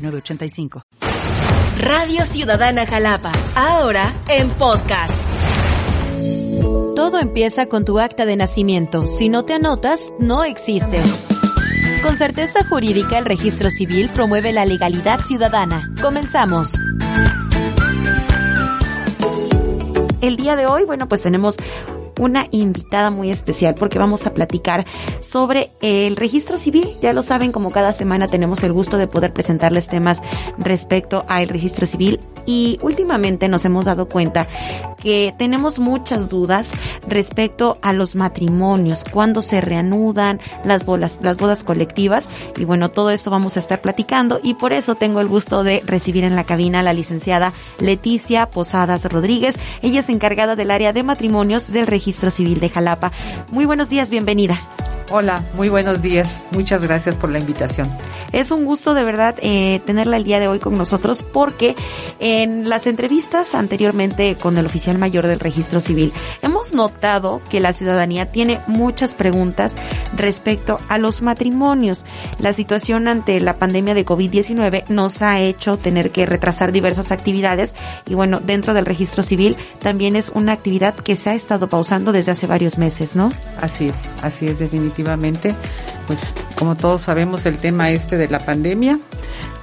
906985. 0.00 0.82
Radio 1.76 2.24
Ciudadana 2.26 2.86
Jalapa, 2.86 3.32
ahora 3.54 4.22
en 4.28 4.50
podcast. 4.50 5.22
Todo 6.94 7.18
empieza 7.18 7.66
con 7.66 7.84
tu 7.84 7.98
acta 7.98 8.26
de 8.26 8.36
nacimiento. 8.36 9.06
Si 9.06 9.30
no 9.30 9.44
te 9.44 9.54
anotas, 9.54 10.12
no 10.18 10.44
existes. 10.44 11.20
Con 12.02 12.16
certeza 12.16 12.66
jurídica, 12.68 13.18
el 13.18 13.24
registro 13.24 13.70
civil 13.70 14.10
promueve 14.12 14.52
la 14.52 14.66
legalidad 14.66 15.20
ciudadana. 15.20 15.90
Comenzamos. 16.02 16.72
El 20.20 20.36
día 20.36 20.56
de 20.56 20.66
hoy, 20.66 20.84
bueno, 20.84 21.08
pues 21.08 21.22
tenemos 21.22 21.56
una 22.20 22.46
invitada 22.50 23.10
muy 23.10 23.30
especial 23.30 23.74
porque 23.74 23.98
vamos 23.98 24.26
a 24.26 24.34
platicar 24.34 24.84
sobre 25.20 25.70
el 25.80 26.16
registro 26.16 26.58
civil. 26.58 26.86
Ya 27.00 27.12
lo 27.12 27.22
saben, 27.22 27.50
como 27.50 27.70
cada 27.70 27.92
semana 27.92 28.28
tenemos 28.28 28.62
el 28.62 28.72
gusto 28.72 28.98
de 28.98 29.08
poder 29.08 29.32
presentarles 29.32 29.88
temas 29.88 30.20
respecto 30.58 31.24
al 31.28 31.48
registro 31.48 31.86
civil 31.86 32.20
y 32.46 32.78
últimamente 32.82 33.48
nos 33.48 33.64
hemos 33.64 33.86
dado 33.86 34.08
cuenta 34.08 34.46
que 35.02 35.34
tenemos 35.36 35.78
muchas 35.78 36.28
dudas 36.28 36.70
respecto 37.08 37.78
a 37.82 37.92
los 37.92 38.14
matrimonios, 38.14 39.04
cuándo 39.10 39.42
se 39.42 39.60
reanudan 39.60 40.40
las 40.64 40.84
bodas, 40.84 41.18
las 41.22 41.36
bodas 41.36 41.64
colectivas 41.64 42.28
y 42.56 42.64
bueno, 42.64 42.90
todo 42.90 43.10
esto 43.10 43.30
vamos 43.30 43.56
a 43.56 43.60
estar 43.60 43.80
platicando 43.80 44.40
y 44.42 44.54
por 44.54 44.72
eso 44.72 44.94
tengo 44.94 45.20
el 45.20 45.28
gusto 45.28 45.64
de 45.64 45.82
recibir 45.86 46.24
en 46.24 46.36
la 46.36 46.44
cabina 46.44 46.80
a 46.80 46.82
la 46.82 46.92
licenciada 46.92 47.52
Leticia 47.78 48.50
Posadas 48.50 49.04
Rodríguez. 49.04 49.58
Ella 49.82 50.00
es 50.00 50.08
encargada 50.08 50.56
del 50.56 50.70
área 50.70 50.92
de 50.92 51.02
matrimonios 51.02 51.72
del 51.72 51.86
registro 51.86 52.30
Civil 52.30 52.60
de 52.60 52.70
Jalapa. 52.70 53.12
Muy 53.50 53.64
buenos 53.64 53.88
días, 53.88 54.10
bienvenida. 54.10 54.60
Hola, 55.12 55.44
muy 55.54 55.68
buenos 55.68 56.02
días. 56.02 56.38
Muchas 56.52 56.82
gracias 56.82 57.16
por 57.16 57.30
la 57.30 57.40
invitación. 57.40 57.90
Es 58.30 58.52
un 58.52 58.64
gusto 58.64 58.94
de 58.94 59.02
verdad 59.02 59.34
eh, 59.42 59.80
tenerla 59.84 60.16
el 60.16 60.22
día 60.22 60.38
de 60.38 60.46
hoy 60.46 60.60
con 60.60 60.78
nosotros 60.78 61.24
porque 61.24 61.74
en 62.20 62.68
las 62.68 62.86
entrevistas 62.86 63.56
anteriormente 63.56 64.36
con 64.36 64.56
el 64.56 64.66
oficial 64.66 64.98
mayor 64.98 65.26
del 65.26 65.40
registro 65.40 65.80
civil 65.80 66.12
hemos 66.42 66.74
notado 66.74 67.42
que 67.50 67.58
la 67.58 67.72
ciudadanía 67.72 68.30
tiene 68.30 68.60
muchas 68.68 69.14
preguntas 69.14 69.74
respecto 70.16 70.78
a 70.88 70.96
los 70.96 71.22
matrimonios. 71.22 72.04
La 72.38 72.52
situación 72.52 73.08
ante 73.08 73.40
la 73.40 73.58
pandemia 73.58 73.94
de 73.94 74.06
COVID-19 74.06 74.90
nos 74.90 75.22
ha 75.22 75.40
hecho 75.40 75.76
tener 75.76 76.12
que 76.12 76.24
retrasar 76.24 76.70
diversas 76.70 77.10
actividades 77.10 77.74
y 78.06 78.14
bueno, 78.14 78.38
dentro 78.38 78.74
del 78.74 78.86
registro 78.86 79.24
civil 79.24 79.56
también 79.80 80.14
es 80.14 80.30
una 80.32 80.52
actividad 80.52 80.94
que 80.94 81.16
se 81.16 81.30
ha 81.30 81.34
estado 81.34 81.68
pausando 81.68 82.12
desde 82.12 82.30
hace 82.30 82.46
varios 82.46 82.78
meses, 82.78 83.16
¿no? 83.16 83.32
Así 83.60 83.88
es, 83.88 84.08
así 84.22 84.46
es 84.46 84.60
definitivamente 84.60 84.99
pues 86.06 86.20
como 86.56 86.74
todos 86.74 87.02
sabemos 87.02 87.46
el 87.46 87.58
tema 87.58 87.90
este 87.90 88.16
de 88.16 88.28
la 88.28 88.40
pandemia, 88.40 88.98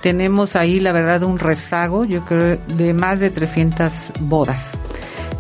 tenemos 0.02 0.56
ahí 0.56 0.80
la 0.80 0.92
verdad 0.92 1.24
un 1.24 1.40
rezago, 1.40 2.06
yo 2.06 2.26
creo, 2.26 2.60
de 2.68 2.94
más 2.94 3.20
de 3.20 3.30
300 3.30 3.92
bodas. 4.22 4.78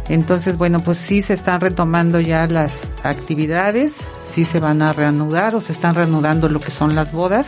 Entonces, 0.09 0.57
bueno, 0.57 0.79
pues 0.79 0.97
sí 0.97 1.21
se 1.21 1.33
están 1.33 1.61
retomando 1.61 2.19
ya 2.19 2.47
las 2.47 2.93
actividades, 3.03 3.97
sí 4.31 4.45
se 4.45 4.59
van 4.59 4.81
a 4.81 4.93
reanudar 4.93 5.55
o 5.55 5.61
se 5.61 5.73
están 5.73 5.95
reanudando 5.95 6.47
lo 6.49 6.59
que 6.59 6.71
son 6.71 6.95
las 6.95 7.11
bodas. 7.11 7.47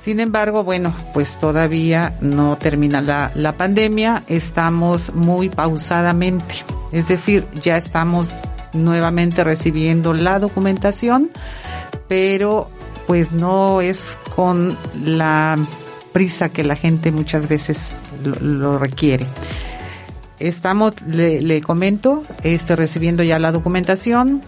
Sin 0.00 0.20
embargo, 0.20 0.64
bueno, 0.64 0.94
pues 1.12 1.38
todavía 1.38 2.16
no 2.20 2.56
termina 2.56 3.02
la, 3.02 3.30
la 3.34 3.52
pandemia, 3.52 4.24
estamos 4.28 5.12
muy 5.14 5.50
pausadamente. 5.50 6.64
Es 6.92 7.08
decir, 7.08 7.46
ya 7.60 7.76
estamos 7.76 8.28
nuevamente 8.78 9.44
recibiendo 9.44 10.12
la 10.12 10.38
documentación, 10.38 11.30
pero 12.08 12.70
pues 13.06 13.32
no 13.32 13.80
es 13.80 14.18
con 14.34 14.76
la 15.02 15.56
prisa 16.12 16.50
que 16.50 16.64
la 16.64 16.76
gente 16.76 17.10
muchas 17.10 17.48
veces 17.48 17.88
lo, 18.22 18.78
requiere. 18.78 19.26
Estamos, 20.38 20.94
le, 21.06 21.62
comento, 21.62 22.24
estoy 22.42 22.76
recibiendo 22.76 23.22
ya 23.22 23.38
la 23.38 23.50
documentación. 23.50 24.42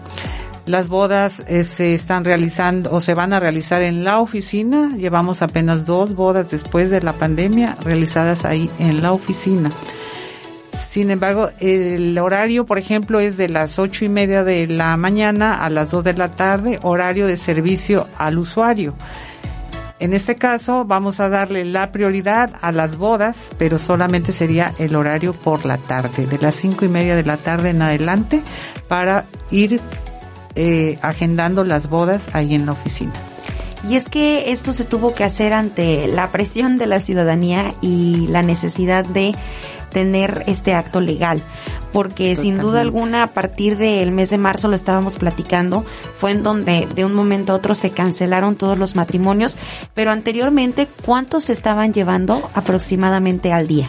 Las 0.65 0.89
bodas 0.89 1.43
eh, 1.47 1.63
se 1.63 1.95
están 1.95 2.23
realizando 2.23 2.91
o 2.91 2.99
se 2.99 3.15
van 3.15 3.33
a 3.33 3.39
realizar 3.39 3.81
en 3.81 4.03
la 4.03 4.19
oficina. 4.19 4.95
Llevamos 4.95 5.41
apenas 5.41 5.85
dos 5.85 6.13
bodas 6.13 6.51
después 6.51 6.89
de 6.89 7.01
la 7.01 7.13
pandemia 7.13 7.77
realizadas 7.83 8.45
ahí 8.45 8.69
en 8.77 9.01
la 9.01 9.11
oficina. 9.11 9.71
Sin 10.73 11.11
embargo, 11.11 11.49
el 11.59 12.17
horario, 12.17 12.65
por 12.65 12.77
ejemplo, 12.77 13.19
es 13.19 13.37
de 13.37 13.49
las 13.49 13.79
ocho 13.79 14.05
y 14.05 14.09
media 14.09 14.43
de 14.43 14.67
la 14.67 14.95
mañana 14.97 15.63
a 15.63 15.69
las 15.69 15.91
dos 15.91 16.03
de 16.03 16.13
la 16.13 16.31
tarde, 16.31 16.79
horario 16.81 17.27
de 17.27 17.37
servicio 17.37 18.07
al 18.17 18.37
usuario. 18.37 18.95
En 19.99 20.13
este 20.13 20.35
caso, 20.35 20.83
vamos 20.83 21.19
a 21.19 21.29
darle 21.29 21.63
la 21.63 21.91
prioridad 21.91 22.53
a 22.61 22.71
las 22.71 22.95
bodas, 22.95 23.49
pero 23.59 23.77
solamente 23.77 24.31
sería 24.31 24.73
el 24.79 24.95
horario 24.95 25.33
por 25.33 25.63
la 25.63 25.77
tarde, 25.77 26.25
de 26.25 26.39
las 26.39 26.55
cinco 26.55 26.85
y 26.85 26.89
media 26.89 27.15
de 27.15 27.23
la 27.23 27.37
tarde 27.37 27.69
en 27.69 27.83
adelante, 27.83 28.41
para 28.87 29.25
ir 29.51 29.79
eh, 30.55 30.97
agendando 31.01 31.63
las 31.63 31.87
bodas 31.87 32.29
ahí 32.33 32.55
en 32.55 32.65
la 32.65 32.71
oficina. 32.71 33.13
Y 33.89 33.95
es 33.95 34.05
que 34.05 34.51
esto 34.51 34.73
se 34.73 34.85
tuvo 34.85 35.15
que 35.15 35.23
hacer 35.23 35.53
ante 35.53 36.07
la 36.07 36.31
presión 36.31 36.77
de 36.77 36.85
la 36.85 36.99
ciudadanía 36.99 37.73
y 37.81 38.27
la 38.27 38.43
necesidad 38.43 39.05
de 39.05 39.33
tener 39.91 40.43
este 40.47 40.73
acto 40.73 41.01
legal, 41.01 41.43
porque 41.91 42.35
sin 42.35 42.57
duda 42.57 42.81
alguna 42.81 43.23
a 43.23 43.27
partir 43.27 43.77
del 43.77 44.11
mes 44.11 44.29
de 44.29 44.37
marzo 44.37 44.67
lo 44.67 44.75
estábamos 44.75 45.17
platicando, 45.17 45.85
fue 46.15 46.31
en 46.31 46.43
donde 46.43 46.87
de 46.95 47.05
un 47.05 47.13
momento 47.13 47.51
a 47.51 47.55
otro 47.55 47.75
se 47.75 47.91
cancelaron 47.91 48.55
todos 48.55 48.77
los 48.77 48.95
matrimonios, 48.95 49.57
pero 49.93 50.11
anteriormente, 50.11 50.87
¿cuántos 51.05 51.45
se 51.45 51.53
estaban 51.53 51.93
llevando 51.93 52.49
aproximadamente 52.53 53.51
al 53.51 53.67
día? 53.67 53.87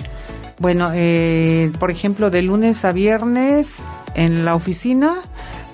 Bueno, 0.58 0.90
eh, 0.94 1.72
por 1.78 1.90
ejemplo, 1.90 2.30
de 2.30 2.42
lunes 2.42 2.84
a 2.84 2.92
viernes 2.92 3.76
en 4.14 4.44
la 4.44 4.54
oficina, 4.54 5.22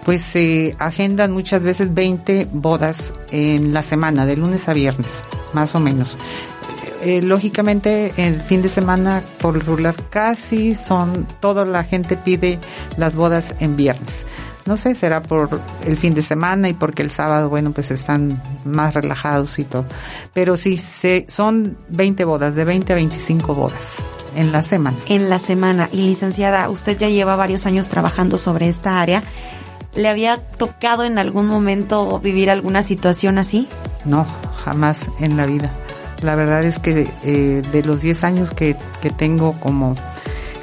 pues 0.08 0.22
se 0.22 0.74
agendan 0.78 1.32
muchas 1.32 1.60
veces 1.60 1.92
20 1.92 2.48
bodas 2.50 3.12
en 3.30 3.74
la 3.74 3.82
semana, 3.82 4.24
de 4.24 4.38
lunes 4.38 4.66
a 4.66 4.72
viernes, 4.72 5.22
más 5.52 5.74
o 5.74 5.80
menos. 5.80 6.16
Eh, 7.02 7.20
lógicamente 7.20 8.14
el 8.16 8.40
fin 8.40 8.62
de 8.62 8.70
semana 8.70 9.22
por 9.38 9.52
regular 9.52 9.94
casi 10.08 10.74
son, 10.74 11.26
toda 11.40 11.66
la 11.66 11.84
gente 11.84 12.16
pide 12.16 12.58
las 12.96 13.14
bodas 13.14 13.54
en 13.60 13.76
viernes. 13.76 14.24
No 14.64 14.78
sé, 14.78 14.94
será 14.94 15.20
por 15.20 15.60
el 15.84 15.98
fin 15.98 16.14
de 16.14 16.22
semana 16.22 16.70
y 16.70 16.72
porque 16.72 17.02
el 17.02 17.10
sábado, 17.10 17.50
bueno, 17.50 17.72
pues 17.72 17.90
están 17.90 18.42
más 18.64 18.94
relajados 18.94 19.58
y 19.58 19.64
todo. 19.64 19.84
Pero 20.32 20.56
sí, 20.56 20.78
se, 20.78 21.26
son 21.28 21.76
20 21.90 22.24
bodas, 22.24 22.54
de 22.54 22.64
20 22.64 22.94
a 22.94 22.96
25 22.96 23.54
bodas 23.54 23.92
en 24.34 24.52
la 24.52 24.62
semana. 24.62 24.96
En 25.06 25.28
la 25.28 25.38
semana. 25.38 25.90
Y 25.92 26.00
licenciada, 26.00 26.70
usted 26.70 26.96
ya 26.96 27.10
lleva 27.10 27.36
varios 27.36 27.66
años 27.66 27.90
trabajando 27.90 28.38
sobre 28.38 28.68
esta 28.68 29.02
área. 29.02 29.22
¿Le 29.98 30.08
había 30.08 30.36
tocado 30.36 31.02
en 31.02 31.18
algún 31.18 31.48
momento 31.48 32.20
vivir 32.20 32.50
alguna 32.50 32.84
situación 32.84 33.36
así? 33.36 33.66
No, 34.04 34.24
jamás 34.64 35.10
en 35.18 35.36
la 35.36 35.44
vida. 35.44 35.72
La 36.22 36.36
verdad 36.36 36.62
es 36.62 36.78
que 36.78 37.10
eh, 37.24 37.62
de 37.72 37.82
los 37.82 38.00
10 38.00 38.22
años 38.22 38.52
que, 38.52 38.76
que 39.02 39.10
tengo 39.10 39.58
como, 39.58 39.96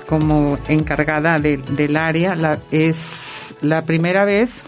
como 0.07 0.57
encargada 0.69 1.37
del 1.37 1.97
área, 1.97 2.61
es 2.71 3.57
la 3.59 3.81
primera 3.81 4.23
vez 4.23 4.63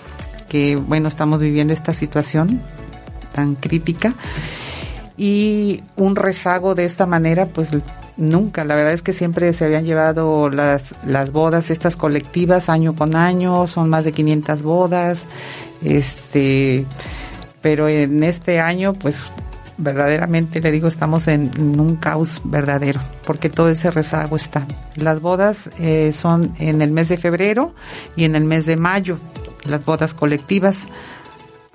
que, 0.49 0.75
bueno, 0.75 1.07
estamos 1.07 1.39
viviendo 1.39 1.73
esta 1.73 1.93
situación 1.93 2.61
tan 3.31 3.55
crítica 3.55 4.15
y 5.15 5.81
un 5.95 6.17
rezago 6.17 6.75
de 6.75 6.83
esta 6.83 7.05
manera, 7.05 7.45
pues 7.45 7.69
nunca. 8.17 8.63
La 8.65 8.75
verdad 8.75 8.93
es 8.93 9.01
que 9.01 9.13
siempre 9.13 9.53
se 9.53 9.65
habían 9.65 9.85
llevado 9.85 10.49
las, 10.49 10.93
las 11.05 11.31
bodas, 11.31 11.69
estas 11.69 11.95
colectivas, 11.95 12.69
año 12.69 12.95
con 12.95 13.15
año, 13.15 13.67
son 13.67 13.89
más 13.89 14.03
de 14.03 14.11
500 14.11 14.61
bodas, 14.61 15.25
este, 15.83 16.85
pero 17.61 17.87
en 17.87 18.23
este 18.23 18.59
año, 18.59 18.93
pues 18.93 19.31
verdaderamente 19.77 20.59
le 20.59 20.71
digo 20.71 20.87
estamos 20.87 21.27
en, 21.27 21.79
un 21.79 21.97
caos 21.97 22.41
verdadero 22.43 22.99
porque 23.25 23.49
todo 23.49 23.69
ese 23.69 23.91
rezago 23.91 24.35
está 24.35 24.65
las 24.95 25.21
bodas 25.21 25.69
eh, 25.77 26.11
son 26.13 26.53
en 26.57 26.81
el 26.81 26.91
mes 26.91 27.09
de 27.09 27.17
febrero 27.17 27.75
y 28.15 28.23
en 28.23 28.35
el 28.35 28.43
mes 28.43 28.65
de 28.65 28.75
mayo 28.75 29.19
las 29.65 29.85
bodas 29.85 30.15
colectivas 30.15 30.87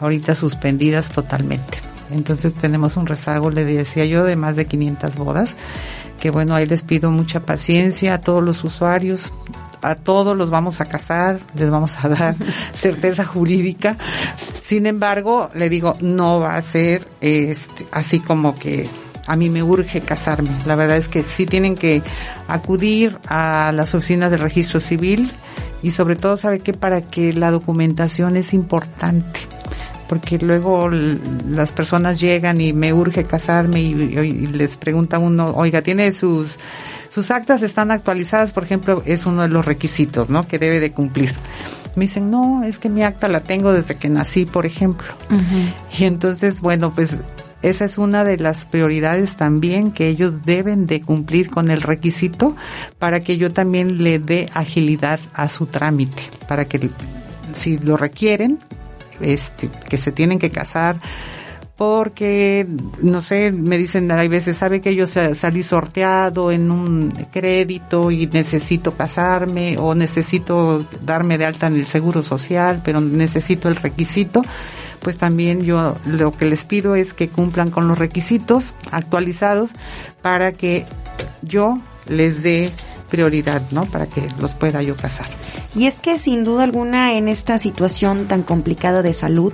ahorita 0.01 0.35
suspendidas 0.35 1.13
totalmente 1.13 1.92
Entonces 2.13 2.55
tenemos 2.55 2.97
un 2.97 3.07
rezago, 3.07 3.51
le 3.51 3.65
decía 3.65 4.05
yo, 4.05 4.25
de 4.25 4.37
más 4.37 4.57
de 4.57 4.67
500 4.67 5.17
bodas, 5.17 5.57
que 6.21 6.31
bueno, 6.31 6.55
ahí 6.55 6.67
les 6.67 6.83
pido 6.83 7.11
mucha 7.11 7.41
paciencia 7.41 8.15
a 8.15 8.19
todos 8.19 8.43
los 8.43 8.63
usuarios, 8.65 9.33
a 9.83 9.97
todos 9.97 10.37
los 10.37 10.51
vamos 10.51 10.81
a 10.81 10.85
casar, 10.85 11.41
les 11.55 11.69
vamos 11.71 11.97
a 12.03 12.09
dar 12.09 12.37
certeza 12.75 13.25
jurídica. 13.25 13.97
Sin 14.63 14.87
embargo, 14.87 15.51
le 15.55 15.69
digo, 15.69 15.97
no 16.01 16.41
va 16.41 16.55
a 16.55 16.63
ser 16.63 17.09
este, 17.21 17.87
así 17.91 18.21
como 18.21 18.57
que 18.57 18.89
a 19.27 19.37
mí 19.37 19.51
me 19.51 19.63
urge 19.63 20.01
casarme. 20.01 20.51
La 20.67 20.77
verdad 20.77 20.97
es 20.97 21.09
que 21.09 21.23
sí 21.23 21.47
tienen 21.47 21.75
que 21.75 22.03
acudir 22.49 23.19
a 23.29 23.73
las 23.73 23.95
oficinas 23.95 24.31
del 24.31 24.41
registro 24.41 24.81
civil 24.81 25.33
y 25.83 25.91
sobre 25.91 26.17
todo, 26.17 26.37
¿sabe 26.37 26.61
qué? 26.61 26.73
Para 26.73 27.03
que 27.03 27.33
la 27.33 27.51
documentación 27.51 28.37
es 28.37 28.55
importante 28.55 29.41
porque 30.13 30.37
luego 30.37 30.91
las 30.91 31.73
personas 31.73 32.21
llegan 32.21 32.61
y 32.61 32.75
me 32.75 32.93
urge 32.93 33.25
casarme 33.25 33.81
y, 33.81 33.93
y, 33.95 34.47
les 34.49 34.77
pregunta 34.77 35.19
uno, 35.19 35.55
oiga, 35.57 35.81
¿tiene 35.81 36.13
sus, 36.13 36.59
sus 37.09 37.31
actas 37.31 37.63
están 37.63 37.91
actualizadas? 37.91 38.53
Por 38.53 38.63
ejemplo, 38.63 39.03
es 39.07 39.25
uno 39.25 39.41
de 39.41 39.49
los 39.49 39.65
requisitos, 39.65 40.29
¿no? 40.29 40.47
Que 40.47 40.59
debe 40.59 40.81
de 40.81 40.93
cumplir. 40.93 41.35
Me 41.97 42.05
dicen, 42.05 42.31
no, 42.31 42.63
es 42.63 42.79
que 42.79 42.91
mi 42.91 43.03
acta 43.03 43.27
la 43.27 43.41
tengo 43.41 43.73
desde 43.73 43.95
que 43.95 44.11
nací, 44.11 44.45
por 44.45 44.67
ejemplo. 44.67 45.09
Y 45.99 46.05
entonces, 46.05 46.61
bueno, 46.61 46.93
pues 46.93 47.17
esa 47.63 47.87
es 47.87 47.97
una 47.97 48.23
de 48.23 48.37
las 48.37 48.67
prioridades 48.67 49.35
también 49.37 49.93
que 49.93 50.09
ellos 50.09 50.45
deben 50.45 50.85
de 50.85 51.01
cumplir 51.01 51.49
con 51.49 51.71
el 51.71 51.81
requisito 51.81 52.55
para 52.99 53.21
que 53.21 53.39
yo 53.39 53.51
también 53.51 54.05
le 54.05 54.19
dé 54.19 54.51
agilidad 54.53 55.21
a 55.33 55.49
su 55.49 55.65
trámite, 55.65 56.23
para 56.49 56.67
que 56.67 56.91
si 57.55 57.79
lo 57.79 57.97
requieren, 57.97 58.59
este, 59.23 59.71
que 59.89 59.97
se 59.97 60.13
tienen 60.13 60.39
que 60.39 60.51
casar 60.51 61.01
porque, 61.77 62.67
no 63.01 63.23
sé, 63.23 63.51
me 63.51 63.77
dicen, 63.77 64.11
hay 64.13 64.29
veces, 64.29 64.57
sabe 64.57 64.81
que 64.81 64.95
yo 64.95 65.07
salí 65.07 65.63
sorteado 65.65 66.53
en 66.53 66.71
un 66.71 67.11
crédito 67.33 68.11
y 68.11 68.29
necesito 68.29 68.95
casarme 68.95 69.77
o 69.79 69.95
necesito 69.95 70.87
darme 71.05 71.39
de 71.39 71.47
alta 71.47 71.67
en 71.67 71.75
el 71.75 71.87
seguro 71.87 72.23
social, 72.23 72.83
pero 72.85 73.01
necesito 73.01 73.69
el 73.69 73.77
requisito, 73.77 74.43
pues 75.01 75.19
también 75.19 75.63
yo 75.63 75.97
lo 76.07 76.31
que 76.31 76.45
les 76.45 76.65
pido 76.67 76.95
es 76.95 77.15
que 77.15 77.29
cumplan 77.29 77.71
con 77.71 77.89
los 77.89 77.99
requisitos 77.99 78.75
actualizados 78.93 79.71
para 80.21 80.53
que 80.53 80.87
yo 81.43 81.79
les 82.07 82.43
dé 82.45 82.71
prioridad, 83.13 83.61
¿no? 83.71 83.85
Para 83.85 84.07
que 84.07 84.27
los 84.41 84.55
pueda 84.55 84.83
yo 84.83 84.97
casar. 84.97 85.27
Y 85.77 85.85
es 85.85 86.01
que 86.01 86.19
sin 86.19 86.45
duda 86.45 86.65
alguna 86.65 87.13
en 87.13 87.29
esta 87.29 87.59
situación 87.59 88.27
tan 88.27 88.43
complicada 88.43 89.03
de 89.03 89.13
salud, 89.13 89.53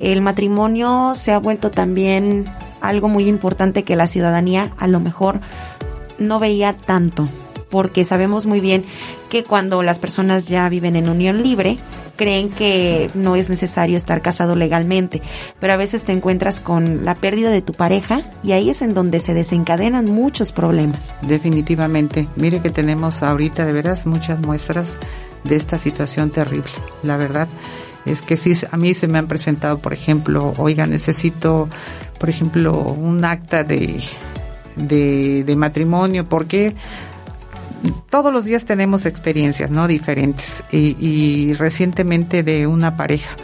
el 0.00 0.22
matrimonio 0.22 1.12
se 1.14 1.32
ha 1.32 1.38
vuelto 1.38 1.70
también 1.70 2.46
algo 2.80 3.08
muy 3.08 3.28
importante 3.28 3.84
que 3.84 3.94
la 3.94 4.06
ciudadanía 4.06 4.72
a 4.78 4.86
lo 4.86 5.00
mejor 5.00 5.40
no 6.18 6.38
veía 6.38 6.78
tanto, 6.78 7.28
porque 7.70 8.04
sabemos 8.04 8.46
muy 8.46 8.60
bien 8.60 8.84
que 9.28 9.44
cuando 9.44 9.82
las 9.82 9.98
personas 9.98 10.48
ya 10.48 10.68
viven 10.68 10.96
en 10.96 11.08
unión 11.08 11.42
libre, 11.42 11.78
creen 12.16 12.48
que 12.50 13.10
no 13.14 13.36
es 13.36 13.48
necesario 13.48 13.96
estar 13.96 14.22
casado 14.22 14.56
legalmente, 14.56 15.22
pero 15.60 15.72
a 15.72 15.76
veces 15.76 16.04
te 16.04 16.12
encuentras 16.12 16.60
con 16.60 17.04
la 17.04 17.14
pérdida 17.14 17.50
de 17.50 17.62
tu 17.62 17.72
pareja 17.74 18.30
y 18.42 18.52
ahí 18.52 18.70
es 18.70 18.82
en 18.82 18.94
donde 18.94 19.20
se 19.20 19.34
desencadenan 19.34 20.06
muchos 20.06 20.52
problemas. 20.52 21.14
Definitivamente, 21.22 22.28
mire 22.36 22.60
que 22.60 22.70
tenemos 22.70 23.22
ahorita 23.22 23.64
de 23.64 23.72
veras 23.72 24.06
muchas 24.06 24.40
muestras 24.40 24.88
de 25.44 25.56
esta 25.56 25.78
situación 25.78 26.30
terrible, 26.30 26.72
la 27.02 27.16
verdad 27.16 27.48
es 28.04 28.22
que 28.22 28.36
sí, 28.36 28.52
a 28.70 28.76
mí 28.76 28.94
se 28.94 29.06
me 29.06 29.18
han 29.18 29.28
presentado, 29.28 29.78
por 29.78 29.92
ejemplo, 29.92 30.54
oiga, 30.56 30.86
necesito, 30.86 31.68
por 32.18 32.30
ejemplo, 32.30 32.72
un 32.72 33.24
acta 33.24 33.64
de, 33.64 34.02
de, 34.76 35.44
de 35.44 35.56
matrimonio, 35.56 36.26
porque 36.26 36.74
todos 38.10 38.32
los 38.32 38.44
días 38.44 38.64
tenemos 38.64 39.06
experiencias, 39.06 39.70
¿no? 39.70 39.86
Diferentes. 39.86 40.62
Y, 40.70 40.96
y 40.98 41.52
recientemente 41.54 42.42
de 42.42 42.66
una 42.66 42.96
pareja. 42.96 43.36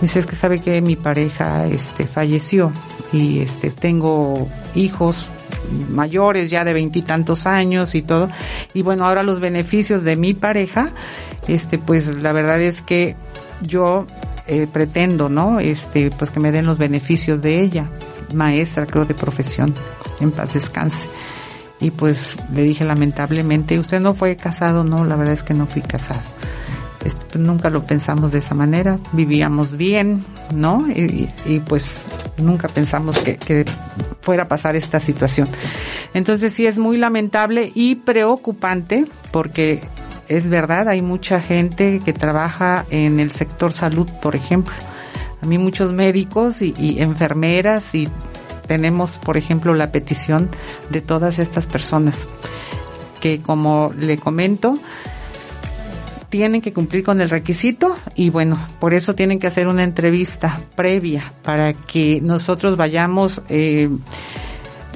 Dice, 0.00 0.18
es 0.18 0.26
que 0.26 0.34
sabe 0.34 0.60
que 0.60 0.80
mi 0.80 0.96
pareja, 0.96 1.66
este, 1.66 2.06
falleció 2.06 2.72
y 3.12 3.40
este, 3.40 3.70
tengo 3.70 4.48
hijos 4.74 5.26
mayores 5.90 6.50
ya 6.50 6.64
de 6.64 6.72
veintitantos 6.72 7.46
años 7.46 7.94
y 7.94 8.02
todo. 8.02 8.30
Y 8.72 8.82
bueno, 8.82 9.06
ahora 9.06 9.22
los 9.22 9.40
beneficios 9.40 10.02
de 10.02 10.16
mi 10.16 10.32
pareja, 10.32 10.92
este, 11.48 11.78
pues 11.78 12.06
la 12.06 12.32
verdad 12.32 12.60
es 12.62 12.80
que 12.80 13.14
yo 13.60 14.06
eh, 14.46 14.66
pretendo, 14.72 15.28
¿no? 15.28 15.60
Este, 15.60 16.10
pues 16.10 16.30
que 16.30 16.40
me 16.40 16.50
den 16.50 16.64
los 16.64 16.78
beneficios 16.78 17.42
de 17.42 17.60
ella, 17.60 17.90
maestra, 18.32 18.86
creo, 18.86 19.04
de 19.04 19.14
profesión, 19.14 19.74
en 20.18 20.30
paz 20.30 20.54
descanse. 20.54 21.06
Y 21.80 21.90
pues 21.90 22.36
le 22.54 22.62
dije 22.62 22.84
lamentablemente, 22.84 23.78
¿usted 23.78 24.00
no 24.00 24.14
fue 24.14 24.36
casado? 24.36 24.84
No, 24.84 25.04
la 25.04 25.16
verdad 25.16 25.34
es 25.34 25.42
que 25.42 25.54
no 25.54 25.66
fui 25.66 25.82
casado. 25.82 26.22
Nunca 27.38 27.70
lo 27.70 27.84
pensamos 27.84 28.32
de 28.32 28.40
esa 28.40 28.54
manera, 28.54 28.98
vivíamos 29.12 29.76
bien, 29.76 30.24
¿no? 30.54 30.86
Y, 30.90 31.30
pues 31.66 32.02
nunca 32.36 32.68
pensamos 32.68 33.18
que, 33.18 33.64
fuera 34.20 34.42
a 34.42 34.48
pasar 34.48 34.76
esta 34.76 35.00
situación. 35.00 35.48
Entonces 36.12 36.52
sí 36.52 36.66
es 36.66 36.78
muy 36.78 36.98
lamentable 36.98 37.72
y 37.74 37.94
preocupante 37.94 39.06
porque 39.30 39.80
es 40.28 40.48
verdad, 40.48 40.88
hay 40.88 41.00
mucha 41.00 41.40
gente 41.40 42.00
que 42.04 42.12
trabaja 42.12 42.84
en 42.90 43.20
el 43.20 43.32
sector 43.32 43.72
salud, 43.72 44.08
por 44.20 44.36
ejemplo. 44.36 44.74
A 45.40 45.46
mí 45.46 45.56
muchos 45.56 45.92
médicos 45.92 46.60
y 46.60 47.00
enfermeras 47.00 47.94
y 47.94 48.10
tenemos, 48.70 49.18
por 49.18 49.36
ejemplo, 49.36 49.74
la 49.74 49.90
petición 49.90 50.48
de 50.90 51.00
todas 51.00 51.40
estas 51.40 51.66
personas 51.66 52.28
que, 53.20 53.40
como 53.40 53.92
le 53.98 54.16
comento, 54.16 54.78
tienen 56.28 56.62
que 56.62 56.72
cumplir 56.72 57.02
con 57.02 57.20
el 57.20 57.30
requisito 57.30 57.96
y 58.14 58.30
bueno, 58.30 58.64
por 58.78 58.94
eso 58.94 59.16
tienen 59.16 59.40
que 59.40 59.48
hacer 59.48 59.66
una 59.66 59.82
entrevista 59.82 60.60
previa 60.76 61.32
para 61.42 61.72
que 61.72 62.20
nosotros 62.20 62.76
vayamos 62.76 63.42
eh, 63.48 63.90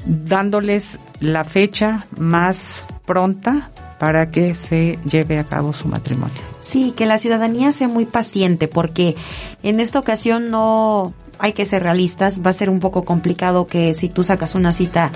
dándoles 0.07 1.01
la 1.19 1.43
fecha 1.43 2.07
más 2.17 2.85
pronta 3.05 3.73
para 3.99 4.31
que 4.31 4.55
se 4.55 5.01
lleve 5.05 5.41
a 5.41 5.45
cabo 5.45 5.73
su 5.73 5.89
matrimonio. 5.89 6.41
Sí, 6.61 6.93
que 6.93 7.07
la 7.07 7.19
ciudadanía 7.19 7.73
sea 7.73 7.89
muy 7.89 8.07
paciente 8.07 8.69
porque 8.69 9.17
en 9.65 9.81
esta 9.81 9.99
ocasión 9.99 10.49
no 10.49 11.13
hay 11.39 11.53
que 11.53 11.65
ser 11.65 11.83
realistas, 11.83 12.41
va 12.45 12.51
a 12.51 12.55
ser 12.55 12.71
un 12.71 12.81
poco 12.81 13.05
complicado 13.05 13.67
que 13.67 13.95
si 13.95 14.09
tú 14.09 14.23
sacas 14.25 14.55
una 14.55 14.73
cita 14.73 15.11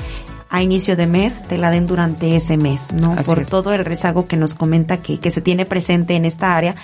a 0.50 0.62
inicio 0.62 0.96
de 0.96 1.06
mes 1.06 1.44
te 1.46 1.58
la 1.58 1.70
den 1.70 1.86
durante 1.86 2.34
ese 2.34 2.56
mes, 2.56 2.90
¿no? 2.94 3.12
Así 3.12 3.24
Por 3.24 3.38
es. 3.40 3.50
todo 3.50 3.74
el 3.74 3.84
rezago 3.84 4.26
que 4.26 4.38
nos 4.38 4.54
comenta 4.54 5.02
que, 5.02 5.20
que 5.20 5.30
se 5.30 5.42
tiene 5.42 5.66
presente 5.66 6.14
en 6.16 6.24
esta 6.24 6.56
área 6.56 6.74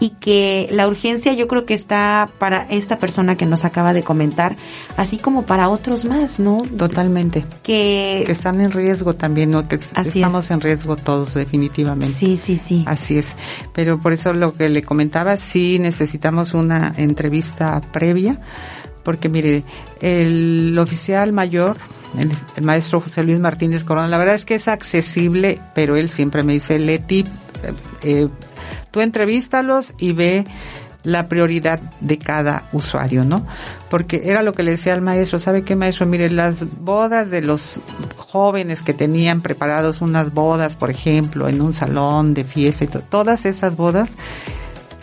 y 0.00 0.10
que 0.20 0.68
la 0.70 0.86
urgencia 0.86 1.32
yo 1.32 1.48
creo 1.48 1.64
que 1.64 1.72
está 1.72 2.28
para 2.38 2.64
esta 2.68 2.98
persona 2.98 3.34
que 3.38 3.46
nos 3.46 3.64
acaba 3.64 3.94
de 3.94 4.02
comentar, 4.02 4.54
así 4.98 5.16
como 5.16 5.44
para 5.46 5.70
otros 5.70 6.04
más, 6.04 6.38
¿no? 6.40 6.60
Totalmente. 6.76 7.46
Que, 7.62 8.22
Que 8.26 8.32
están 8.32 8.60
en 8.60 8.70
riesgo 8.70 9.14
también, 9.14 9.48
¿no? 9.48 9.66
Que 9.66 9.78
Así 9.94 10.18
estamos 10.20 10.44
es. 10.44 10.50
en 10.50 10.60
riesgo 10.60 10.96
todos, 10.96 11.32
definitivamente. 11.32 12.12
sí, 12.12 12.36
sí, 12.36 12.58
sí. 12.58 12.84
Así 12.86 13.16
es. 13.16 13.34
Pero 13.72 13.98
por 13.98 14.12
eso 14.12 14.34
lo 14.34 14.52
que 14.52 14.68
le 14.68 14.82
comentaba, 14.82 15.38
sí 15.38 15.78
necesitamos 15.78 16.52
una 16.52 16.92
entrevista 16.98 17.80
previa, 17.80 18.40
porque 19.06 19.28
mire, 19.28 19.62
el 20.00 20.76
oficial 20.78 21.32
mayor, 21.32 21.76
el, 22.18 22.64
maestro 22.64 23.00
José 23.00 23.22
Luis 23.22 23.38
Martínez 23.38 23.84
Corona, 23.84 24.08
la 24.08 24.18
verdad 24.18 24.34
es 24.34 24.44
que 24.44 24.56
es 24.56 24.66
accesible, 24.66 25.60
pero 25.76 25.96
él 25.96 26.10
siempre 26.10 26.42
me 26.42 26.54
dice, 26.54 26.78
Leti, 26.80 27.20
eh, 27.20 27.72
eh, 28.02 28.28
tú 28.90 29.00
entrevístalos 29.00 29.94
y 29.98 30.10
ve 30.12 30.44
la 31.04 31.28
prioridad 31.28 31.78
de 32.00 32.18
cada 32.18 32.64
usuario, 32.72 33.22
¿no? 33.24 33.46
Porque 33.88 34.22
era 34.24 34.42
lo 34.42 34.52
que 34.52 34.64
le 34.64 34.72
decía 34.72 34.92
al 34.92 35.02
maestro, 35.02 35.38
¿sabe 35.38 35.62
qué 35.62 35.76
maestro? 35.76 36.04
Mire, 36.04 36.28
las 36.30 36.66
bodas 36.80 37.30
de 37.30 37.42
los 37.42 37.80
jóvenes 38.16 38.82
que 38.82 38.92
tenían 38.92 39.40
preparados 39.40 40.00
unas 40.00 40.34
bodas, 40.34 40.74
por 40.74 40.90
ejemplo, 40.90 41.48
en 41.48 41.60
un 41.62 41.72
salón 41.74 42.34
de 42.34 42.42
fiesta 42.42 42.82
y 42.82 42.88
to- 42.88 43.02
todas 43.02 43.46
esas 43.46 43.76
bodas, 43.76 44.10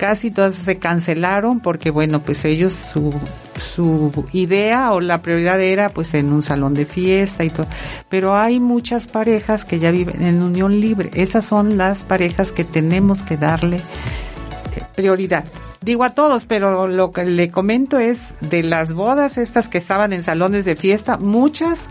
casi 0.04 0.32
todas 0.32 0.56
se 0.56 0.80
cancelaron 0.80 1.62
porque 1.62 1.90
bueno, 1.90 2.20
pues 2.20 2.44
ellos 2.44 2.74
su 2.74 3.14
su 3.56 4.28
idea 4.34 4.92
o 4.92 5.00
la 5.00 5.22
prioridad 5.22 5.62
era 5.62 5.88
pues 5.88 6.14
en 6.14 6.34
un 6.34 6.42
salón 6.42 6.74
de 6.74 6.86
fiesta 6.86 7.46
y 7.46 7.50
todo. 7.50 7.68
Pero 8.10 8.36
hay 8.36 8.60
muchas 8.60 9.08
parejas 9.08 9.64
que 9.64 9.80
ya 9.80 9.92
viven 9.92 10.22
en 10.22 10.42
unión 10.42 10.82
libre. 10.82 11.10
Esas 11.14 11.46
son 11.46 11.78
las 11.78 12.04
parejas 12.04 12.52
que 12.52 12.66
tenemos 12.66 13.22
que 13.22 13.38
darle 13.38 13.78
eh, 13.78 14.84
prioridad. 14.94 15.46
Digo 15.80 16.04
a 16.04 16.10
todos, 16.10 16.44
pero 16.44 16.86
lo 16.90 17.14
que 17.14 17.24
le 17.24 17.50
comento 17.50 17.98
es 17.98 18.20
de 18.42 18.62
las 18.62 18.92
bodas 18.92 19.38
estas 19.38 19.70
que 19.70 19.78
estaban 19.78 20.12
en 20.12 20.24
salones 20.24 20.66
de 20.66 20.76
fiesta, 20.76 21.16
muchas 21.16 21.88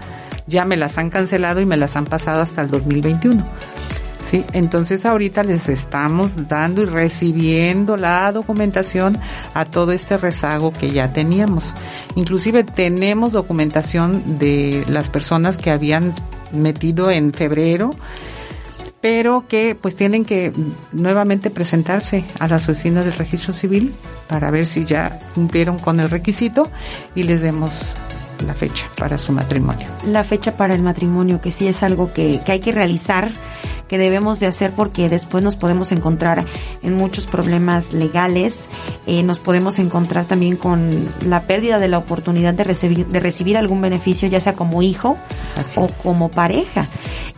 ya 0.47 0.66
me 0.66 0.76
las 0.76 0.99
han 0.99 1.09
cancelado 1.09 1.62
y 1.62 1.66
me 1.66 1.78
las 1.78 1.97
han 1.97 2.04
pasado 2.04 2.42
hasta 2.42 2.61
el 2.61 2.69
2021. 2.69 3.42
Entonces 4.52 5.04
ahorita 5.04 5.42
les 5.42 5.68
estamos 5.68 6.48
dando 6.48 6.82
y 6.82 6.86
recibiendo 6.86 7.96
la 7.96 8.30
documentación 8.32 9.18
a 9.54 9.64
todo 9.64 9.92
este 9.92 10.16
rezago 10.16 10.72
que 10.72 10.90
ya 10.90 11.12
teníamos. 11.12 11.74
Inclusive 12.14 12.64
tenemos 12.64 13.32
documentación 13.32 14.38
de 14.38 14.84
las 14.88 15.10
personas 15.10 15.56
que 15.58 15.70
habían 15.70 16.14
metido 16.52 17.10
en 17.10 17.32
febrero 17.32 17.94
pero 19.02 19.48
que 19.48 19.74
pues 19.74 19.96
tienen 19.96 20.24
que 20.24 20.52
nuevamente 20.92 21.50
presentarse 21.50 22.24
a 22.38 22.46
las 22.46 22.68
oficinas 22.68 23.04
del 23.04 23.14
registro 23.14 23.52
civil 23.52 23.94
para 24.28 24.50
ver 24.52 24.64
si 24.64 24.84
ya 24.84 25.18
cumplieron 25.34 25.78
con 25.78 25.98
el 25.98 26.08
requisito 26.08 26.70
y 27.16 27.24
les 27.24 27.42
demos 27.42 27.72
la 28.42 28.54
fecha 28.54 28.88
para 28.99 29.18
su 29.18 29.32
matrimonio. 29.32 29.88
La 30.04 30.25
fecha 30.25 30.56
para 30.56 30.75
el 30.75 30.82
matrimonio, 30.82 31.40
que 31.40 31.50
sí 31.50 31.66
es 31.68 31.82
algo 31.82 32.12
que, 32.12 32.40
que 32.44 32.52
hay 32.52 32.61
que 32.61 32.72
realizar 32.72 33.30
que 33.92 33.99
debemos 33.99 34.40
de 34.40 34.46
hacer 34.46 34.72
porque 34.72 35.11
después 35.11 35.44
nos 35.44 35.56
podemos 35.56 35.92
encontrar 35.92 36.46
en 36.82 36.96
muchos 36.96 37.26
problemas 37.26 37.92
legales, 37.92 38.70
eh, 39.06 39.22
nos 39.22 39.38
podemos 39.38 39.78
encontrar 39.78 40.25
también 40.25 40.56
con 40.56 41.11
la 41.26 41.42
pérdida 41.42 41.78
de 41.78 41.88
la 41.88 41.99
oportunidad 41.99 42.54
de 42.54 42.64
recibir, 42.64 43.06
de 43.06 43.20
recibir 43.20 43.58
algún 43.58 43.82
beneficio, 43.82 44.28
ya 44.28 44.40
sea 44.40 44.54
como 44.54 44.80
hijo 44.80 45.18
o 45.76 45.88
como 46.02 46.30
pareja. 46.30 46.88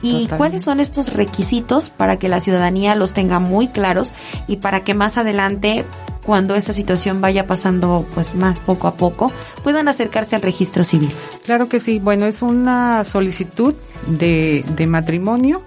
¿Y 0.01 0.29
cuáles 0.29 0.63
son 0.63 0.79
estos 0.79 1.13
requisitos 1.13 1.91
para 1.91 2.21
que 2.21 2.29
la 2.29 2.41
ciudadanía 2.41 2.95
los 2.95 3.15
tenga 3.15 3.41
muy 3.41 3.67
claros 3.67 4.13
y 4.47 4.59
para 4.59 4.85
que 4.85 4.95
más 4.95 5.19
adelante 5.19 5.85
cuando 6.25 6.55
esta 6.55 6.73
situación 6.73 7.21
vaya 7.21 7.47
pasando 7.47 8.07
pues 8.15 8.35
más 8.35 8.61
poco 8.61 8.89
a 8.89 8.95
poco, 8.95 9.33
puedan 9.63 9.89
acercarse 9.89 10.37
al 10.37 10.43
registro 10.43 10.85
civil. 10.85 11.13
Claro 11.45 11.69
que 11.69 11.81
sí, 11.81 11.99
bueno, 11.99 12.27
es 12.27 12.43
una 12.43 13.05
solicitud 13.05 13.75
de, 14.07 14.65
de 14.77 14.87
matrimonio 14.87 15.63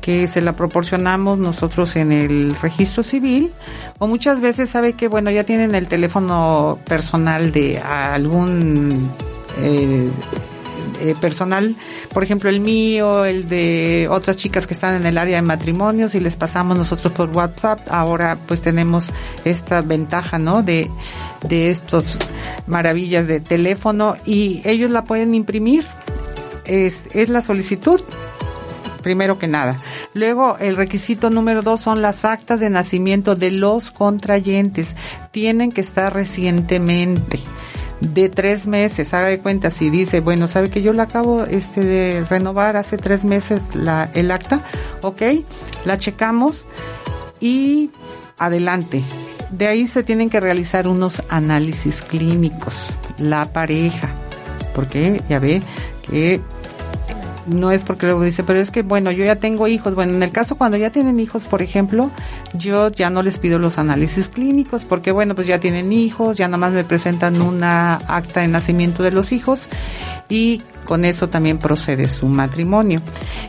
que 0.00 0.26
se 0.26 0.42
la 0.42 0.54
proporcionamos 0.54 1.38
nosotros 1.38 1.96
en 1.96 2.12
el 2.12 2.56
registro 2.60 3.02
civil. 3.02 3.52
O 3.98 4.06
muchas 4.06 4.40
veces 4.40 4.68
sabe 4.68 4.94
que 4.94 5.08
bueno 5.08 5.30
ya 5.30 5.44
tienen 5.44 5.74
el 5.74 5.86
teléfono 5.86 6.78
personal 6.84 7.52
de 7.52 7.78
algún 7.78 9.10
eh, 9.58 10.10
eh, 11.02 11.14
personal, 11.20 11.74
por 12.12 12.22
ejemplo 12.22 12.48
el 12.48 12.60
mío, 12.60 13.24
el 13.24 13.48
de 13.48 14.06
otras 14.10 14.36
chicas 14.36 14.66
que 14.66 14.74
están 14.74 14.94
en 14.94 15.04
el 15.04 15.18
área 15.18 15.36
de 15.36 15.42
matrimonios 15.42 16.14
y 16.14 16.20
les 16.20 16.36
pasamos 16.36 16.78
nosotros 16.78 17.12
por 17.12 17.30
WhatsApp. 17.30 17.80
Ahora 17.90 18.38
pues 18.46 18.60
tenemos 18.62 19.10
esta 19.44 19.80
ventaja, 19.80 20.38
¿no? 20.38 20.62
De, 20.62 20.88
de 21.48 21.70
estos 21.70 22.18
maravillas 22.66 23.26
de 23.26 23.40
teléfono 23.40 24.16
y 24.24 24.62
ellos 24.64 24.90
la 24.90 25.04
pueden 25.04 25.34
imprimir. 25.34 25.86
Es, 26.64 27.02
es 27.12 27.28
la 27.28 27.42
solicitud 27.42 28.00
primero 29.02 29.36
que 29.36 29.48
nada. 29.48 29.78
Luego, 30.14 30.56
el 30.58 30.76
requisito 30.76 31.28
número 31.28 31.62
dos 31.62 31.80
son 31.80 32.00
las 32.00 32.24
actas 32.24 32.60
de 32.60 32.70
nacimiento 32.70 33.34
de 33.34 33.50
los 33.50 33.90
contrayentes. 33.90 34.94
Tienen 35.32 35.72
que 35.72 35.80
estar 35.80 36.14
recientemente 36.14 37.40
de 38.02 38.28
tres 38.28 38.66
meses, 38.66 39.14
haga 39.14 39.28
de 39.28 39.38
cuenta, 39.38 39.70
si 39.70 39.88
dice, 39.88 40.20
bueno, 40.20 40.48
sabe 40.48 40.70
que 40.70 40.82
yo 40.82 40.92
la 40.92 41.04
acabo 41.04 41.44
este 41.44 41.82
de 41.82 42.24
renovar 42.28 42.76
hace 42.76 42.96
tres 42.96 43.24
meses 43.24 43.60
la, 43.74 44.10
el 44.14 44.30
acta, 44.30 44.64
ok, 45.02 45.22
la 45.84 45.98
checamos 45.98 46.66
y 47.40 47.90
adelante. 48.38 49.02
De 49.50 49.68
ahí 49.68 49.86
se 49.86 50.02
tienen 50.02 50.30
que 50.30 50.40
realizar 50.40 50.88
unos 50.88 51.22
análisis 51.28 52.02
clínicos, 52.02 52.90
la 53.18 53.52
pareja, 53.52 54.10
porque 54.74 55.22
ya 55.28 55.38
ve 55.38 55.62
que 56.02 56.40
no 57.46 57.70
es 57.70 57.84
porque 57.84 58.06
luego 58.06 58.22
dice, 58.22 58.44
pero 58.44 58.60
es 58.60 58.70
que 58.70 58.82
bueno, 58.82 59.10
yo 59.10 59.24
ya 59.24 59.36
tengo 59.36 59.68
hijos. 59.68 59.94
Bueno, 59.94 60.14
en 60.14 60.22
el 60.22 60.32
caso 60.32 60.56
cuando 60.56 60.76
ya 60.76 60.90
tienen 60.90 61.20
hijos, 61.20 61.46
por 61.46 61.62
ejemplo, 61.62 62.10
yo 62.54 62.88
ya 62.88 63.10
no 63.10 63.22
les 63.22 63.38
pido 63.38 63.58
los 63.58 63.78
análisis 63.78 64.28
clínicos 64.28 64.84
porque 64.84 65.12
bueno, 65.12 65.34
pues 65.34 65.46
ya 65.46 65.58
tienen 65.58 65.92
hijos, 65.92 66.36
ya 66.36 66.48
nada 66.48 66.58
más 66.58 66.72
me 66.72 66.84
presentan 66.84 67.40
una 67.40 67.94
acta 67.94 68.40
de 68.40 68.48
nacimiento 68.48 69.02
de 69.02 69.10
los 69.10 69.32
hijos 69.32 69.68
y 70.28 70.62
con 70.84 71.04
eso 71.04 71.28
también 71.28 71.58
procede 71.58 72.08
su 72.08 72.26
matrimonio. 72.26 73.02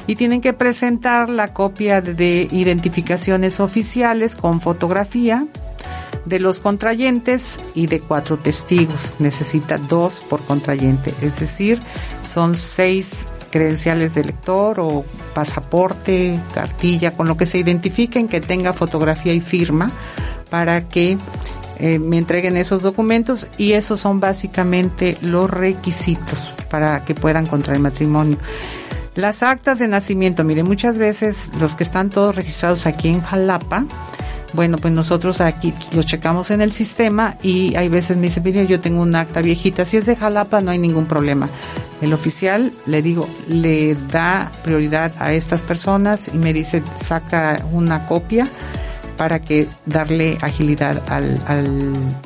Y 0.07 0.15
tienen 0.15 0.41
que 0.41 0.53
presentar 0.53 1.29
la 1.29 1.53
copia 1.53 2.01
de 2.01 2.47
identificaciones 2.51 3.59
oficiales 3.59 4.35
con 4.35 4.62
fotografía 4.62 5.47
de 6.25 6.39
los 6.39 6.59
contrayentes 6.59 7.59
y 7.75 7.88
de 7.88 8.00
cuatro 8.00 8.38
testigos. 8.38 9.15
Necesita 9.19 9.77
dos 9.77 10.23
por 10.29 10.41
contrayente, 10.41 11.13
es 11.21 11.39
decir, 11.39 11.79
son 12.33 12.55
seis 12.55 13.25
credenciales 13.53 14.15
de 14.15 14.24
lector 14.24 14.79
o 14.79 15.05
pasaporte, 15.36 16.39
cartilla, 16.55 17.15
con 17.15 17.27
lo 17.27 17.38
que 17.38 17.45
se 17.45 17.60
identifiquen 17.60 18.27
que 18.27 18.41
tenga 18.41 18.74
fotografía 18.74 19.31
y 19.31 19.41
firma 19.41 19.91
para 20.50 20.88
que 20.89 21.19
eh, 21.77 22.00
me 22.00 22.17
entreguen 22.17 22.57
esos 22.57 22.81
documentos 22.81 23.45
y 23.60 23.74
esos 23.74 24.00
son 24.00 24.19
básicamente 24.19 25.19
los 25.22 25.51
requisitos 25.51 26.51
para 26.67 27.05
que 27.05 27.13
puedan 27.13 27.45
contraer 27.45 27.79
matrimonio. 27.79 28.39
Las 29.13 29.43
actas 29.43 29.77
de 29.77 29.88
nacimiento, 29.88 30.43
mire, 30.43 30.63
muchas 30.63 30.98
veces 30.98 31.51
los 31.60 31.75
que 31.75 31.83
están 31.83 32.10
todos 32.10 32.36
registrados 32.36 32.88
aquí 32.88 33.10
en 33.10 33.22
Jalapa, 33.22 33.86
bueno, 34.53 34.77
pues 34.77 34.93
nosotros 34.93 35.41
aquí 35.41 35.74
lo 35.93 36.03
checamos 36.03 36.51
en 36.51 36.62
el 36.62 36.72
sistema 36.72 37.38
y 37.41 37.75
hay 37.75 37.89
veces 37.89 38.17
me 38.17 38.27
dice, 38.27 38.39
mire, 38.41 38.67
yo 38.67 38.79
tengo 38.79 39.01
un 39.01 39.15
acta 39.15 39.41
viejita, 39.41 39.83
si 39.86 39.98
es 39.98 40.05
de 40.05 40.15
Jalapa 40.15 40.62
no 40.62 40.72
hay 40.72 40.77
ningún 40.77 41.05
problema. 41.05 41.50
El 42.01 42.13
oficial, 42.13 42.74
le 42.86 43.01
digo, 43.01 43.27
le 43.48 43.95
da 43.95 44.51
prioridad 44.63 45.13
a 45.19 45.33
estas 45.33 45.62
personas 45.62 46.29
y 46.31 46.38
me 46.38 46.53
dice, 46.53 46.83
saca 47.01 47.65
una 47.72 48.05
copia 48.05 48.48
para 49.17 49.39
que 49.39 49.67
darle 49.86 50.38
agilidad 50.41 51.03
al, 51.10 51.39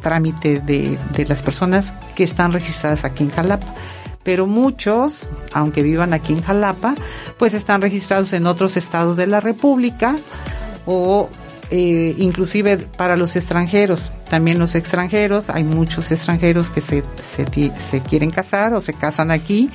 trámite 0.01 0.59
de, 0.59 0.97
de 1.13 1.25
las 1.25 1.41
personas 1.41 1.93
que 2.15 2.23
están 2.23 2.51
registradas 2.51 3.05
aquí 3.05 3.23
en 3.23 3.31
Jalapa 3.31 3.73
pero 4.23 4.45
muchos, 4.45 5.29
aunque 5.53 5.81
vivan 5.81 6.13
aquí 6.13 6.33
en 6.33 6.41
Jalapa, 6.41 6.95
pues 7.37 7.53
están 7.53 7.81
registrados 7.81 8.33
en 8.33 8.45
otros 8.45 8.75
estados 8.75 9.15
de 9.15 9.25
la 9.25 9.39
República 9.39 10.17
o 10.85 11.29
eh, 11.69 12.15
inclusive 12.17 12.77
para 12.77 13.17
los 13.17 13.35
extranjeros, 13.35 14.11
también 14.29 14.57
los 14.57 14.75
extranjeros, 14.75 15.49
hay 15.49 15.63
muchos 15.63 16.11
extranjeros 16.11 16.69
que 16.69 16.81
se, 16.81 17.03
se, 17.21 17.99
quieren 18.01 18.31
casar 18.31 18.73
o 18.73 18.81
se 18.81 18.93
casan 18.93 19.31
aquí, 19.31 19.69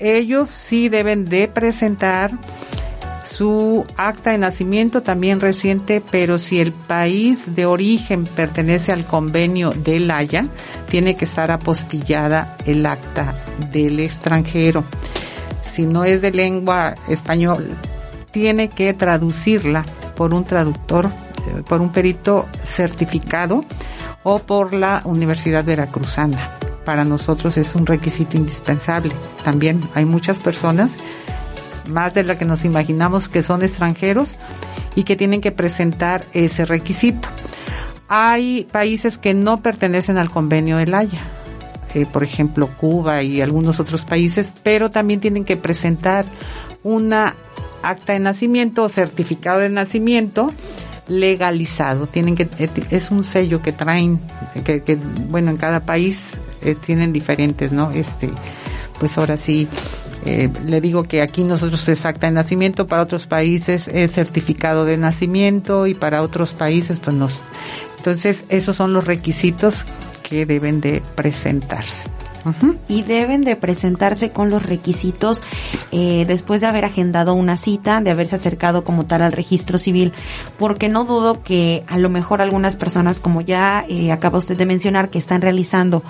ellos 0.00 0.48
sí 0.48 0.88
deben 0.88 1.24
de 1.24 1.48
presentar 1.48 2.32
su 3.24 3.84
acta 3.96 4.30
de 4.30 4.38
nacimiento 4.38 5.02
también 5.02 5.40
reciente, 5.40 6.02
pero 6.10 6.38
si 6.38 6.60
el 6.60 6.72
país 6.72 7.54
de 7.54 7.66
origen 7.66 8.24
pertenece 8.24 8.92
al 8.92 9.06
convenio 9.06 9.70
de 9.70 9.98
La 9.98 10.18
Haya, 10.18 10.46
tiene 10.88 11.16
que 11.16 11.24
estar 11.24 11.50
apostillada 11.50 12.56
el 12.66 12.84
acta 12.86 13.34
del 13.72 13.98
extranjero. 14.00 14.84
Si 15.64 15.86
no 15.86 16.04
es 16.04 16.22
de 16.22 16.32
lengua 16.32 16.94
español, 17.08 17.76
tiene 18.30 18.68
que 18.68 18.92
traducirla 18.94 19.84
por 20.20 20.34
un 20.34 20.44
traductor, 20.44 21.06
eh, 21.06 21.62
por 21.66 21.80
un 21.80 21.92
perito 21.92 22.46
certificado 22.62 23.64
o 24.22 24.38
por 24.38 24.74
la 24.74 25.00
Universidad 25.06 25.64
Veracruzana. 25.64 26.58
Para 26.84 27.06
nosotros 27.06 27.56
es 27.56 27.74
un 27.74 27.86
requisito 27.86 28.36
indispensable. 28.36 29.14
También 29.44 29.80
hay 29.94 30.04
muchas 30.04 30.38
personas, 30.38 30.92
más 31.88 32.12
de 32.12 32.24
la 32.24 32.36
que 32.36 32.44
nos 32.44 32.66
imaginamos, 32.66 33.28
que 33.28 33.42
son 33.42 33.62
extranjeros 33.62 34.36
y 34.94 35.04
que 35.04 35.16
tienen 35.16 35.40
que 35.40 35.52
presentar 35.52 36.26
ese 36.34 36.66
requisito. 36.66 37.30
Hay 38.06 38.68
países 38.70 39.16
que 39.16 39.32
no 39.32 39.62
pertenecen 39.62 40.18
al 40.18 40.30
convenio 40.30 40.76
del 40.76 40.92
Haya, 40.92 41.22
eh, 41.94 42.04
por 42.04 42.24
ejemplo 42.24 42.68
Cuba 42.76 43.22
y 43.22 43.40
algunos 43.40 43.80
otros 43.80 44.04
países, 44.04 44.52
pero 44.62 44.90
también 44.90 45.20
tienen 45.20 45.46
que 45.46 45.56
presentar 45.56 46.26
una 46.82 47.36
acta 47.82 48.12
de 48.12 48.20
nacimiento 48.20 48.84
o 48.84 48.88
certificado 48.88 49.60
de 49.60 49.68
nacimiento 49.68 50.52
legalizado. 51.08 52.06
Tienen 52.06 52.36
que, 52.36 52.48
eh, 52.58 52.70
es 52.90 53.10
un 53.10 53.24
sello 53.24 53.60
que 53.60 53.72
traen, 53.72 54.20
que, 54.64 54.98
bueno, 55.28 55.50
en 55.50 55.56
cada 55.56 55.80
país 55.80 56.24
eh, 56.62 56.74
tienen 56.74 57.12
diferentes, 57.12 57.72
¿no? 57.72 57.90
Este, 57.90 58.30
pues 58.98 59.18
ahora 59.18 59.36
sí, 59.36 59.66
eh, 60.24 60.48
le 60.66 60.80
digo 60.80 61.04
que 61.04 61.22
aquí 61.22 61.42
nosotros 61.42 61.88
es 61.88 62.04
acta 62.04 62.26
de 62.26 62.32
nacimiento, 62.32 62.86
para 62.86 63.02
otros 63.02 63.26
países 63.26 63.88
es 63.88 64.12
certificado 64.12 64.84
de 64.84 64.96
nacimiento 64.96 65.86
y 65.86 65.94
para 65.94 66.22
otros 66.22 66.52
países 66.52 66.98
pues 66.98 67.16
no. 67.16 67.28
Entonces, 67.98 68.44
esos 68.48 68.76
son 68.76 68.92
los 68.92 69.06
requisitos 69.06 69.86
que 70.22 70.46
deben 70.46 70.80
de 70.80 71.02
presentarse 71.16 72.19
y 72.88 73.02
deben 73.02 73.42
de 73.42 73.56
presentarse 73.56 74.30
con 74.30 74.50
los 74.50 74.64
requisitos 74.64 75.42
eh, 75.92 76.24
después 76.26 76.60
de 76.60 76.66
haber 76.66 76.84
agendado 76.84 77.34
una 77.34 77.56
cita, 77.56 78.00
de 78.00 78.10
haberse 78.10 78.36
acercado 78.36 78.84
como 78.84 79.06
tal 79.06 79.22
al 79.22 79.32
registro 79.32 79.78
civil, 79.78 80.12
porque 80.58 80.88
no 80.88 81.04
dudo 81.04 81.42
que 81.42 81.84
a 81.88 81.98
lo 81.98 82.08
mejor 82.08 82.42
algunas 82.42 82.76
personas, 82.76 83.20
como 83.20 83.40
ya 83.40 83.84
eh, 83.88 84.12
acaba 84.12 84.38
usted 84.38 84.56
de 84.56 84.66
mencionar, 84.66 85.10
que 85.10 85.18
están 85.18 85.42
realizando 85.42 86.02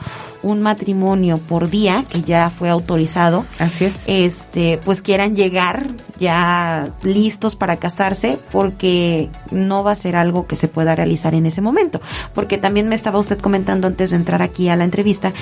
un 0.42 0.62
matrimonio 0.62 1.38
por 1.38 1.70
día, 1.70 2.04
que 2.08 2.22
ya 2.22 2.50
fue 2.50 2.70
autorizado, 2.70 3.46
así 3.58 3.84
es, 3.84 4.04
este, 4.06 4.78
pues 4.84 5.02
quieran 5.02 5.37
llegar 5.37 5.88
ya 6.21 6.93
listos 7.03 7.57
para 7.57 7.79
casarse 7.79 8.39
porque 8.53 9.31
no 9.50 9.83
va 9.83 9.93
a 9.93 9.97
ser 9.97 10.15
algo 10.15 10.47
que 10.47 10.55
se 10.55 10.69
pueda 10.69 10.95
realizar 10.95 11.35
en 11.35 11.47
ese 11.47 11.62
momento. 11.62 12.00
Porque 12.35 12.59
también 12.59 12.89
me 12.89 12.95
estaba 12.95 13.19
usted 13.19 13.39
comentando 13.39 13.89
antes 13.89 14.11
de 14.11 14.17
entrar 14.17 14.43
aquí 14.43 14.69
a 14.69 14.77
la 14.77 14.85
entrevista 14.85 15.33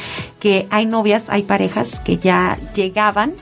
que 0.40 0.66
hay 0.70 0.86
novias, 0.86 1.28
hay 1.28 1.42
parejas 1.42 2.00
que 2.00 2.18
ya 2.18 2.56
llegaban 2.74 3.34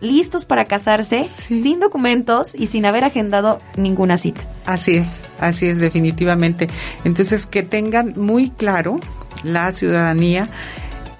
listos 0.00 0.44
para 0.44 0.66
casarse 0.66 1.26
sin 1.28 1.80
documentos 1.80 2.54
y 2.54 2.66
sin 2.66 2.84
haber 2.84 3.04
agendado 3.04 3.60
ninguna 3.76 4.18
cita. 4.18 4.42
Así 4.66 4.96
es, 4.96 5.22
así 5.40 5.66
es 5.66 5.78
definitivamente. 5.78 6.68
Entonces 7.04 7.46
que 7.46 7.62
tengan 7.62 8.12
muy 8.16 8.50
claro 8.50 9.00
la 9.42 9.72
ciudadanía 9.72 10.48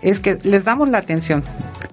es 0.05 0.21
que 0.21 0.39
les 0.43 0.65
damos 0.65 0.89
la 0.89 0.99
atención. 0.99 1.43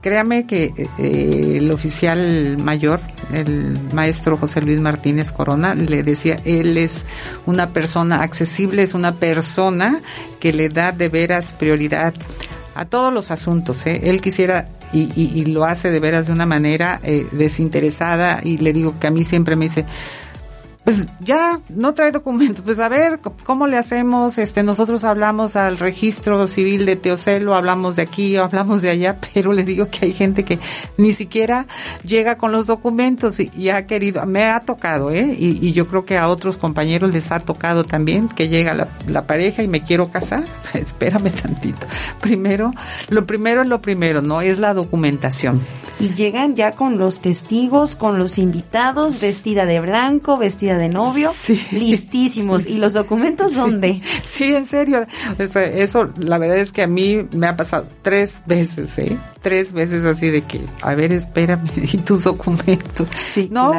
Créame 0.01 0.46
que 0.46 0.74
eh, 0.98 1.58
el 1.58 1.72
oficial 1.72 2.58
mayor, 2.58 3.00
el 3.34 3.80
maestro 3.94 4.38
José 4.38 4.62
Luis 4.62 4.82
Martínez 4.82 5.32
Corona, 5.32 5.74
le 5.75 6.03
decía, 6.03 6.38
él 6.44 6.77
es 6.77 7.06
una 7.46 7.72
persona 7.72 8.22
accesible, 8.22 8.84
es 8.84 8.94
una 8.94 9.15
persona 9.15 10.01
que 10.39 10.51
le 10.53 10.70
da 10.70 10.91
de 10.91 11.08
veras 11.08 11.53
prioridad 11.53 12.13
a 12.75 12.86
todos 12.86 13.13
los 13.13 13.32
asuntos. 13.32 13.86
¿eh? 13.86 14.01
Él 14.03 14.22
quisiera 14.22 14.68
y, 14.91 15.46
lo 15.46 15.63
hace 15.63 15.89
de 15.89 16.00
veras 16.01 16.27
de 16.27 16.34
una 16.34 16.46
manera 16.46 17.00
eh, 17.03 17.25
desinteresada 17.32 18.41
y 18.44 18.58
le 18.58 18.74
digo 18.74 19.00
que 19.00 19.08
a 19.08 19.12
mí 19.12 19.24
siempre 19.24 19.56
me 19.56 19.65
dice, 19.65 19.86
pues 20.91 21.07
ya 21.21 21.62
no 21.69 21.93
trae 21.93 22.12
documentos, 22.12 22.65
pues 22.65 22.77
a 22.79 22.89
ver 22.89 23.21
cómo 23.45 23.65
le 23.65 23.77
hacemos, 23.77 24.38
este 24.38 24.62
nosotros 24.62 25.05
hablamos 25.05 25.55
al 25.55 25.77
registro 25.77 26.48
civil 26.48 26.86
de 26.86 26.98
Teocelo, 26.98 27.55
hablamos 27.55 27.95
de 27.95 28.01
aquí 28.01 28.36
hablamos 28.36 28.81
de 28.81 28.89
allá, 28.89 29.15
pero 29.33 29.53
le 29.53 29.63
digo 29.63 29.88
que 29.89 30.07
hay 30.07 30.12
gente 30.12 30.43
que 30.43 30.60
ni 30.98 31.13
siquiera 31.13 31.65
llega 32.03 32.38
con 32.38 32.51
los 32.51 32.67
documentos 32.67 33.39
y, 33.39 33.69
ha 33.69 33.88
querido, 33.88 34.25
me 34.25 34.43
ha 34.43 34.60
tocado, 34.60 35.12
¿eh? 35.12 35.33
Y, 35.39 35.71
yo 35.71 35.88
creo 35.88 36.03
que 36.03 36.17
a 36.17 36.27
otros 36.27 36.57
compañeros 36.57 37.13
les 37.13 37.31
ha 37.31 37.39
tocado 37.39 37.86
también 37.86 38.27
que 38.27 38.50
llega 38.50 38.74
la, 38.74 38.89
la 39.07 39.25
pareja 39.25 39.63
y 39.63 39.69
me 39.69 39.83
quiero 39.83 40.10
casar, 40.10 40.43
espérame 40.74 41.31
tantito. 41.31 41.88
Primero, 42.19 42.74
lo 43.07 43.25
primero 43.25 43.62
es 43.62 43.69
lo 43.69 43.81
primero, 43.81 44.21
¿no? 44.21 44.41
Es 44.41 44.60
la 44.60 44.74
documentación. 44.74 45.62
Y 46.01 46.13
llegan 46.15 46.55
ya 46.55 46.71
con 46.71 46.98
los 46.98 47.21
testigos, 47.21 47.95
con 47.95 48.17
los 48.17 48.38
invitados, 48.38 49.21
vestida 49.21 49.65
de 49.65 49.79
blanco, 49.79 50.38
vestida 50.38 50.77
de 50.77 50.80
novio, 50.89 51.31
listísimos. 51.71 52.65
¿Y 52.67 52.77
los 52.77 52.93
documentos 52.93 53.55
dónde? 53.55 54.01
Sí, 54.23 54.55
en 54.55 54.65
serio. 54.65 55.05
Eso, 55.38 56.09
la 56.17 56.38
verdad 56.38 56.57
es 56.57 56.71
que 56.71 56.83
a 56.83 56.88
mí 56.88 57.27
me 57.31 57.47
ha 57.47 57.55
pasado 57.55 57.88
tres 58.01 58.35
veces, 58.45 58.97
¿eh? 59.00 59.17
Tres 59.41 59.73
veces 59.73 60.05
así 60.05 60.29
de 60.29 60.43
que, 60.43 60.61
a 60.81 60.93
ver, 60.93 61.13
espérame, 61.13 61.69
y 61.75 61.97
tus 61.97 62.23
documentos. 62.23 63.07
Sí, 63.17 63.50
¿no? 63.51 63.71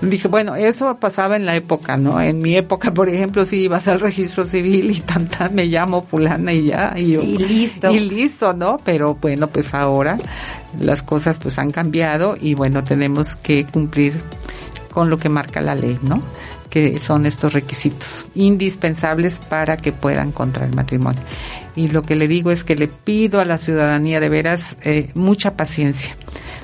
Dije, 0.00 0.28
bueno, 0.28 0.54
eso 0.54 0.96
pasaba 0.98 1.36
en 1.36 1.46
la 1.46 1.56
época, 1.56 1.96
¿no? 1.96 2.20
En 2.20 2.40
mi 2.40 2.56
época, 2.56 2.92
por 2.94 3.08
ejemplo, 3.08 3.44
si 3.44 3.58
ibas 3.58 3.88
al 3.88 4.00
registro 4.00 4.46
civil 4.46 4.90
y 4.90 5.00
tanta 5.00 5.48
me 5.48 5.66
llamo 5.66 6.02
fulana 6.02 6.52
y 6.52 6.66
ya, 6.66 6.94
y 6.96 7.12
yo. 7.12 7.22
Y 7.22 7.38
listo. 7.38 7.90
Y 7.90 8.00
listo, 8.00 8.52
¿no? 8.52 8.78
Pero 8.84 9.14
bueno, 9.14 9.48
pues 9.48 9.74
ahora 9.74 10.18
las 10.80 11.02
cosas 11.02 11.38
pues 11.38 11.58
han 11.58 11.70
cambiado 11.70 12.36
y 12.38 12.54
bueno, 12.54 12.84
tenemos 12.84 13.36
que 13.36 13.64
cumplir 13.64 14.20
con 14.98 15.10
lo 15.10 15.16
que 15.16 15.28
marca 15.28 15.60
la 15.60 15.76
ley, 15.76 15.96
¿no? 16.02 16.20
Que 16.70 16.98
son 16.98 17.24
estos 17.24 17.52
requisitos 17.52 18.26
indispensables 18.34 19.38
para 19.38 19.76
que 19.76 19.92
puedan 19.92 20.32
contraer 20.32 20.74
matrimonio. 20.74 21.22
Y 21.76 21.86
lo 21.86 22.02
que 22.02 22.16
le 22.16 22.26
digo 22.26 22.50
es 22.50 22.64
que 22.64 22.74
le 22.74 22.88
pido 22.88 23.38
a 23.38 23.44
la 23.44 23.58
ciudadanía 23.58 24.18
de 24.18 24.28
veras 24.28 24.76
eh, 24.82 25.12
mucha 25.14 25.56
paciencia 25.56 26.16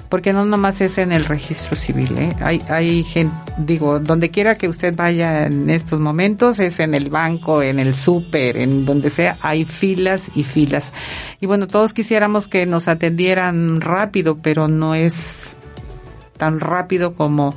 porque 0.08 0.32
no 0.32 0.44
nomás 0.44 0.80
es 0.80 0.98
en 0.98 1.12
el 1.12 1.24
registro 1.24 1.74
civil, 1.76 2.18
¿eh? 2.18 2.28
hay, 2.40 2.60
hay 2.68 3.02
gente, 3.04 3.34
digo, 3.58 3.98
donde 3.98 4.30
quiera 4.30 4.56
que 4.56 4.68
usted 4.68 4.94
vaya 4.94 5.46
en 5.46 5.70
estos 5.70 5.98
momentos, 5.98 6.60
es 6.60 6.78
en 6.78 6.94
el 6.94 7.08
banco, 7.08 7.62
en 7.62 7.80
el 7.80 7.96
súper, 7.96 8.58
en 8.58 8.84
donde 8.84 9.10
sea, 9.10 9.38
hay 9.40 9.64
filas 9.64 10.30
y 10.36 10.44
filas. 10.44 10.92
Y 11.40 11.46
bueno, 11.46 11.66
todos 11.66 11.92
quisiéramos 11.92 12.46
que 12.46 12.64
nos 12.64 12.86
atendieran 12.86 13.80
rápido, 13.80 14.38
pero 14.40 14.68
no 14.68 14.94
es 14.94 15.56
tan 16.36 16.60
rápido 16.60 17.14
como 17.14 17.56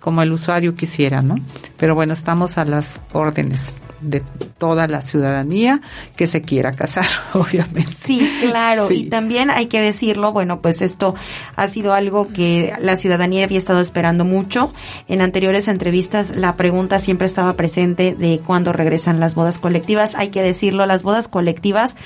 como 0.00 0.22
el 0.22 0.32
usuario 0.32 0.74
quisiera, 0.74 1.22
¿no? 1.22 1.36
Pero 1.76 1.94
bueno, 1.94 2.12
estamos 2.12 2.58
a 2.58 2.64
las 2.64 3.00
órdenes 3.12 3.72
de 4.00 4.22
toda 4.58 4.86
la 4.86 5.00
ciudadanía 5.00 5.80
que 6.16 6.26
se 6.26 6.42
quiera 6.42 6.72
casar, 6.72 7.06
obviamente. 7.34 7.82
Sí, 7.82 8.30
claro. 8.40 8.88
Y 8.90 9.04
también 9.04 9.50
hay 9.50 9.66
que 9.66 9.80
decirlo, 9.80 10.32
bueno, 10.32 10.60
pues 10.60 10.82
esto 10.82 11.14
ha 11.56 11.68
sido 11.68 11.94
algo 11.94 12.28
que 12.28 12.72
la 12.80 12.96
ciudadanía 12.96 13.44
había 13.44 13.58
estado 13.58 13.80
esperando 13.80 14.24
mucho. 14.24 14.72
En 15.08 15.20
anteriores 15.20 15.68
entrevistas 15.68 16.36
la 16.36 16.56
pregunta 16.56 16.98
siempre 16.98 17.26
estaba 17.26 17.54
presente 17.54 18.14
de 18.14 18.40
cuándo 18.44 18.72
regresan 18.72 19.20
las 19.20 19.34
bodas 19.34 19.58
colectivas. 19.58 20.14
Hay 20.14 20.28
que 20.28 20.42
decirlo, 20.42 20.86
las 20.86 21.02
bodas 21.02 21.28
colectivas 21.28 21.96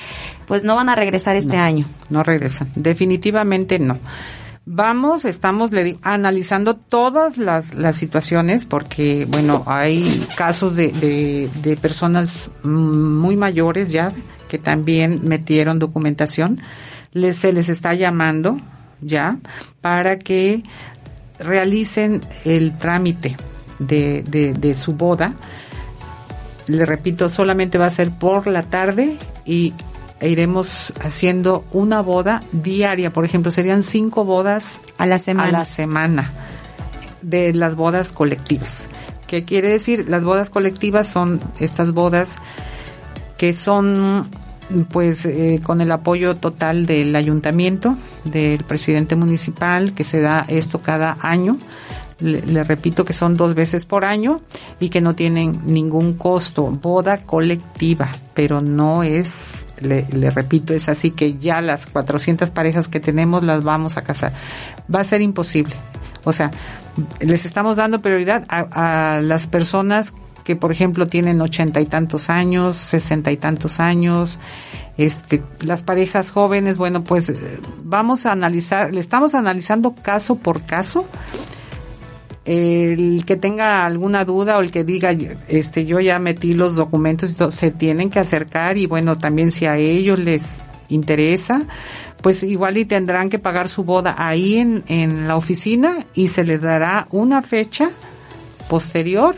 pues 0.46 0.64
no 0.64 0.76
van 0.76 0.88
a 0.88 0.94
regresar 0.94 1.36
este 1.36 1.56
año. 1.56 1.86
No 2.10 2.22
regresan, 2.22 2.70
definitivamente 2.74 3.78
no. 3.78 3.98
Vamos, 4.64 5.24
estamos 5.24 5.72
le 5.72 5.98
analizando 6.02 6.76
todas 6.76 7.36
las, 7.36 7.74
las 7.74 7.96
situaciones 7.96 8.64
porque, 8.64 9.26
bueno, 9.28 9.64
hay 9.66 10.24
casos 10.36 10.76
de, 10.76 10.92
de, 10.92 11.50
de 11.62 11.76
personas 11.76 12.48
muy 12.62 13.36
mayores 13.36 13.88
ya 13.88 14.12
que 14.48 14.58
también 14.58 15.22
metieron 15.24 15.80
documentación. 15.80 16.60
Les, 17.12 17.36
se 17.36 17.52
les 17.52 17.68
está 17.68 17.94
llamando 17.94 18.60
ya 19.00 19.38
para 19.80 20.20
que 20.20 20.62
realicen 21.40 22.20
el 22.44 22.78
trámite 22.78 23.36
de, 23.80 24.22
de, 24.22 24.52
de 24.52 24.76
su 24.76 24.92
boda. 24.92 25.34
Le 26.68 26.86
repito, 26.86 27.28
solamente 27.28 27.78
va 27.78 27.86
a 27.86 27.90
ser 27.90 28.12
por 28.12 28.46
la 28.46 28.62
tarde 28.62 29.18
y 29.44 29.72
iremos 30.26 30.92
haciendo 31.00 31.64
una 31.72 32.00
boda 32.00 32.42
diaria. 32.52 33.12
Por 33.12 33.24
ejemplo, 33.24 33.50
serían 33.50 33.82
cinco 33.82 34.24
bodas 34.24 34.80
a 34.98 35.06
la 35.06 35.18
semana. 35.18 35.48
A 35.48 35.52
la 35.52 35.64
semana 35.64 36.32
de 37.22 37.54
las 37.54 37.76
bodas 37.76 38.12
colectivas. 38.12 38.88
¿Qué 39.26 39.44
quiere 39.44 39.70
decir? 39.70 40.08
Las 40.08 40.24
bodas 40.24 40.50
colectivas 40.50 41.08
son 41.08 41.40
estas 41.58 41.92
bodas 41.92 42.36
que 43.38 43.52
son 43.52 44.28
pues 44.90 45.26
eh, 45.26 45.60
con 45.62 45.80
el 45.80 45.90
apoyo 45.92 46.36
total 46.36 46.86
del 46.86 47.14
ayuntamiento, 47.16 47.96
del 48.24 48.64
presidente 48.64 49.16
municipal, 49.16 49.94
que 49.94 50.04
se 50.04 50.20
da 50.20 50.44
esto 50.48 50.80
cada 50.80 51.16
año. 51.20 51.58
le, 52.20 52.62
repito 52.62 53.04
que 53.04 53.12
son 53.12 53.36
dos 53.36 53.54
veces 53.54 53.84
por 53.84 54.04
año 54.04 54.40
y 54.80 54.88
que 54.88 55.00
no 55.00 55.14
tienen 55.14 55.62
ningún 55.66 56.14
costo. 56.14 56.64
Boda 56.66 57.24
colectiva, 57.24 58.10
pero 58.34 58.60
no 58.60 59.02
es 59.02 59.61
le, 59.82 60.30
repito, 60.30 60.74
es 60.74 60.88
así 60.88 61.10
que 61.10 61.38
ya 61.38 61.60
las 61.60 61.86
400 61.86 62.50
parejas 62.50 62.88
que 62.88 63.00
tenemos 63.00 63.42
las 63.42 63.62
vamos 63.62 63.96
a 63.96 64.02
casar. 64.02 64.32
Va 64.92 65.00
a 65.00 65.04
ser 65.04 65.20
imposible. 65.20 65.74
O 66.24 66.32
sea, 66.32 66.50
les 67.20 67.44
estamos 67.44 67.76
dando 67.76 68.00
prioridad 68.00 68.44
a, 68.48 69.20
las 69.20 69.46
personas 69.46 70.14
que, 70.44 70.56
por 70.56 70.72
ejemplo, 70.72 71.06
tienen 71.06 71.40
ochenta 71.40 71.80
y 71.80 71.86
tantos 71.86 72.30
años, 72.30 72.76
sesenta 72.76 73.30
y 73.30 73.36
tantos 73.36 73.80
años, 73.80 74.38
este, 74.96 75.42
las 75.60 75.82
parejas 75.82 76.30
jóvenes, 76.30 76.76
bueno, 76.76 77.02
pues 77.04 77.32
vamos 77.82 78.26
a 78.26 78.32
analizar, 78.32 78.92
le 78.92 79.00
estamos 79.00 79.34
analizando 79.34 79.94
caso 79.94 80.36
por 80.36 80.62
caso 80.62 81.06
el 82.44 83.24
que 83.24 83.36
tenga 83.36 83.86
alguna 83.86 84.24
duda 84.24 84.58
o 84.58 84.60
el 84.60 84.70
que 84.70 84.82
diga 84.82 85.14
este 85.46 85.84
yo 85.84 86.00
ya 86.00 86.18
metí 86.18 86.54
los 86.54 86.74
documentos 86.74 87.36
se 87.54 87.70
tienen 87.70 88.10
que 88.10 88.18
acercar 88.18 88.78
y 88.78 88.86
bueno 88.86 89.16
también 89.16 89.52
si 89.52 89.66
a 89.66 89.76
ellos 89.76 90.18
les 90.18 90.44
interesa 90.88 91.66
pues 92.20 92.42
igual 92.42 92.78
y 92.78 92.84
tendrán 92.84 93.30
que 93.30 93.38
pagar 93.38 93.68
su 93.68 93.84
boda 93.84 94.14
ahí 94.18 94.56
en, 94.56 94.84
en 94.88 95.28
la 95.28 95.36
oficina 95.36 96.06
y 96.14 96.28
se 96.28 96.44
les 96.44 96.60
dará 96.60 97.06
una 97.10 97.42
fecha 97.42 97.90
posterior 98.68 99.36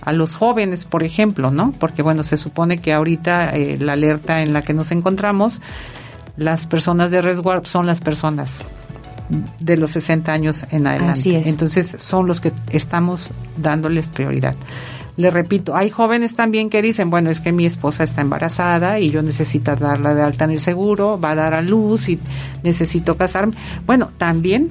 a 0.00 0.12
los 0.12 0.36
jóvenes, 0.36 0.84
por 0.84 1.02
ejemplo, 1.02 1.50
¿no? 1.50 1.72
Porque 1.72 2.02
bueno, 2.02 2.22
se 2.22 2.36
supone 2.36 2.78
que 2.78 2.92
ahorita 2.92 3.50
eh, 3.50 3.76
la 3.78 3.94
alerta 3.94 4.40
en 4.40 4.52
la 4.52 4.62
que 4.62 4.72
nos 4.72 4.92
encontramos, 4.92 5.60
las 6.36 6.66
personas 6.66 7.10
de 7.10 7.20
resguardo 7.20 7.66
son 7.66 7.86
las 7.86 8.00
personas 8.00 8.64
de 9.58 9.76
los 9.76 9.92
60 9.92 10.32
años 10.32 10.64
en 10.70 10.86
adelante. 10.86 11.20
Así 11.20 11.34
es. 11.34 11.46
Entonces 11.46 11.94
son 11.98 12.26
los 12.26 12.40
que 12.40 12.52
estamos 12.70 13.30
dándoles 13.56 14.06
prioridad. 14.06 14.56
Le 15.16 15.30
repito, 15.30 15.76
hay 15.76 15.90
jóvenes 15.90 16.34
también 16.34 16.70
que 16.70 16.80
dicen, 16.82 17.10
bueno, 17.10 17.30
es 17.30 17.40
que 17.40 17.52
mi 17.52 17.66
esposa 17.66 18.04
está 18.04 18.22
embarazada 18.22 18.98
y 19.00 19.10
yo 19.10 19.22
necesito 19.22 19.76
darla 19.76 20.14
de 20.14 20.22
alta 20.22 20.44
en 20.44 20.52
el 20.52 20.60
seguro, 20.60 21.20
va 21.20 21.32
a 21.32 21.34
dar 21.34 21.54
a 21.54 21.62
luz 21.62 22.08
y 22.08 22.18
necesito 22.62 23.16
casarme. 23.16 23.54
Bueno, 23.84 24.10
también 24.16 24.70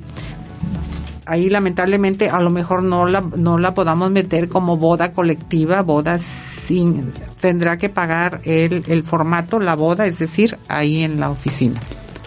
ahí 1.30 1.50
lamentablemente 1.50 2.30
a 2.30 2.40
lo 2.40 2.50
mejor 2.50 2.82
no 2.82 3.06
la, 3.06 3.22
no 3.22 3.60
la 3.60 3.76
podamos 3.76 4.10
meter 4.10 4.50
como 4.50 4.78
boda 4.78 5.14
colectiva, 5.14 5.84
boda 5.84 6.18
sin, 6.18 7.14
tendrá 7.40 7.78
que 7.78 7.90
pagar 7.90 8.42
el, 8.44 8.84
el 8.88 9.04
formato, 9.04 9.60
la 9.60 9.76
boda, 9.76 10.08
es 10.08 10.18
decir, 10.18 10.58
ahí 10.68 11.04
en 11.04 11.20
la 11.20 11.30
oficina. 11.30 11.80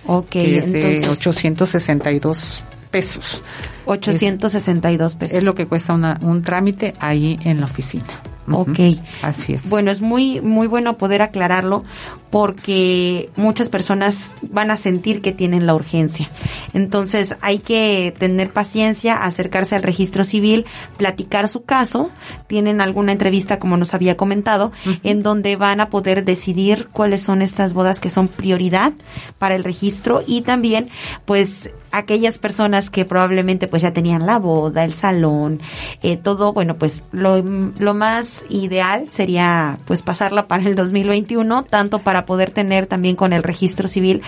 Ok, 0.06 0.36
es 0.36 0.72
de 0.72 1.08
862 1.08 2.64
pesos. 2.90 3.42
862 3.86 5.16
pesos. 5.16 5.36
Es 5.36 5.44
lo 5.44 5.54
que 5.54 5.66
cuesta 5.66 5.94
una, 5.94 6.18
un 6.22 6.42
trámite 6.42 6.94
ahí 7.00 7.38
en 7.44 7.60
la 7.60 7.66
oficina. 7.66 8.31
Ok. 8.50 8.78
Así 9.22 9.54
es. 9.54 9.68
Bueno, 9.68 9.90
es 9.90 10.00
muy, 10.00 10.40
muy 10.40 10.66
bueno 10.66 10.98
poder 10.98 11.22
aclararlo 11.22 11.84
porque 12.30 13.30
muchas 13.36 13.68
personas 13.68 14.34
van 14.42 14.70
a 14.70 14.76
sentir 14.76 15.20
que 15.20 15.32
tienen 15.32 15.66
la 15.66 15.74
urgencia. 15.74 16.30
Entonces 16.72 17.36
hay 17.40 17.58
que 17.58 18.14
tener 18.18 18.52
paciencia, 18.52 19.16
acercarse 19.16 19.76
al 19.76 19.82
registro 19.82 20.24
civil, 20.24 20.64
platicar 20.96 21.46
su 21.46 21.64
caso. 21.64 22.10
Tienen 22.46 22.80
alguna 22.80 23.12
entrevista, 23.12 23.58
como 23.58 23.76
nos 23.76 23.94
había 23.94 24.16
comentado, 24.16 24.72
en 25.04 25.22
donde 25.22 25.56
van 25.56 25.80
a 25.80 25.90
poder 25.90 26.24
decidir 26.24 26.88
cuáles 26.90 27.22
son 27.22 27.42
estas 27.42 27.74
bodas 27.74 28.00
que 28.00 28.10
son 28.10 28.28
prioridad 28.28 28.92
para 29.38 29.54
el 29.54 29.62
registro 29.62 30.22
y 30.26 30.40
también, 30.40 30.88
pues, 31.26 31.70
aquellas 31.92 32.38
personas 32.38 32.90
que 32.90 33.04
probablemente 33.04 33.68
pues 33.68 33.82
ya 33.82 33.92
tenían 33.92 34.26
la 34.26 34.38
boda, 34.38 34.84
el 34.84 34.94
salón, 34.94 35.60
eh, 36.02 36.16
todo, 36.16 36.52
bueno, 36.52 36.76
pues 36.76 37.04
lo, 37.12 37.42
lo 37.42 37.94
más 37.94 38.44
ideal 38.48 39.06
sería 39.10 39.78
pues 39.84 40.02
pasarla 40.02 40.48
para 40.48 40.64
el 40.64 40.74
2021, 40.74 41.64
tanto 41.64 42.00
para 42.00 42.24
poder 42.24 42.50
tener 42.50 42.86
también 42.86 43.16
con 43.16 43.32
el 43.32 43.42
registro 43.42 43.88
civil 43.88 44.22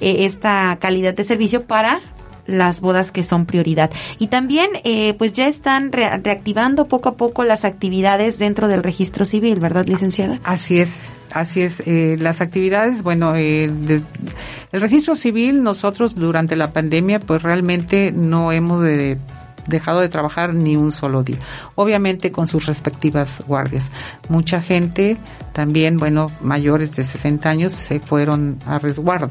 eh, 0.00 0.24
esta 0.24 0.78
calidad 0.80 1.14
de 1.14 1.24
servicio 1.24 1.64
para 1.64 2.00
las 2.46 2.80
bodas 2.80 3.12
que 3.12 3.22
son 3.22 3.46
prioridad. 3.46 3.90
Y 4.18 4.26
también, 4.26 4.70
eh, 4.84 5.14
pues 5.14 5.32
ya 5.32 5.46
están 5.46 5.92
reactivando 5.92 6.86
poco 6.86 7.10
a 7.10 7.16
poco 7.16 7.44
las 7.44 7.64
actividades 7.64 8.38
dentro 8.38 8.68
del 8.68 8.82
registro 8.82 9.24
civil, 9.24 9.60
¿verdad, 9.60 9.86
licenciada? 9.86 10.40
Así 10.42 10.80
es, 10.80 11.00
así 11.32 11.62
es. 11.62 11.82
Eh, 11.86 12.16
las 12.18 12.40
actividades, 12.40 13.02
bueno, 13.02 13.34
eh, 13.36 13.64
el 13.64 14.80
registro 14.80 15.16
civil, 15.16 15.62
nosotros 15.62 16.14
durante 16.14 16.56
la 16.56 16.72
pandemia, 16.72 17.20
pues 17.20 17.42
realmente 17.42 18.12
no 18.12 18.52
hemos 18.52 18.82
de 18.82 19.18
dejado 19.66 20.00
de 20.00 20.08
trabajar 20.08 20.54
ni 20.54 20.76
un 20.76 20.92
solo 20.92 21.22
día. 21.22 21.38
Obviamente 21.74 22.32
con 22.32 22.46
sus 22.46 22.66
respectivas 22.66 23.42
guardias. 23.46 23.90
Mucha 24.28 24.60
gente 24.60 25.16
también, 25.52 25.96
bueno, 25.96 26.30
mayores 26.40 26.92
de 26.96 27.04
60 27.04 27.48
años 27.48 27.72
se 27.72 28.00
fueron 28.00 28.58
a 28.66 28.78
resguardo. 28.78 29.28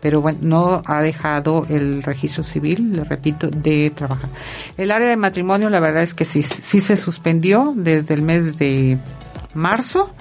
Pero 0.00 0.20
bueno, 0.20 0.38
no 0.42 0.82
ha 0.84 1.00
dejado 1.00 1.66
el 1.68 2.02
registro 2.02 2.44
civil, 2.44 2.92
le 2.92 3.04
repito, 3.04 3.48
de 3.48 3.90
trabajar. 3.90 4.30
El 4.76 4.90
área 4.90 5.08
de 5.08 5.16
matrimonio, 5.16 5.68
la 5.68 5.80
verdad 5.80 6.02
es 6.02 6.14
que 6.14 6.24
sí, 6.24 6.42
sí 6.42 6.80
se 6.80 6.96
suspendió 6.96 7.72
desde 7.74 8.14
el 8.14 8.22
mes 8.22 8.58
de 8.58 8.98
marzo 9.54 10.12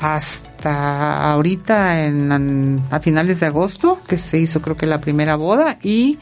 hasta 0.00 1.32
ahorita 1.32 2.06
en, 2.06 2.80
a 2.90 3.00
finales 3.00 3.40
de 3.40 3.46
agosto, 3.46 3.98
que 4.08 4.16
se 4.16 4.38
hizo 4.38 4.62
creo 4.62 4.76
que 4.76 4.86
la 4.86 5.00
primera 5.00 5.36
boda 5.36 5.78
y 5.82 6.18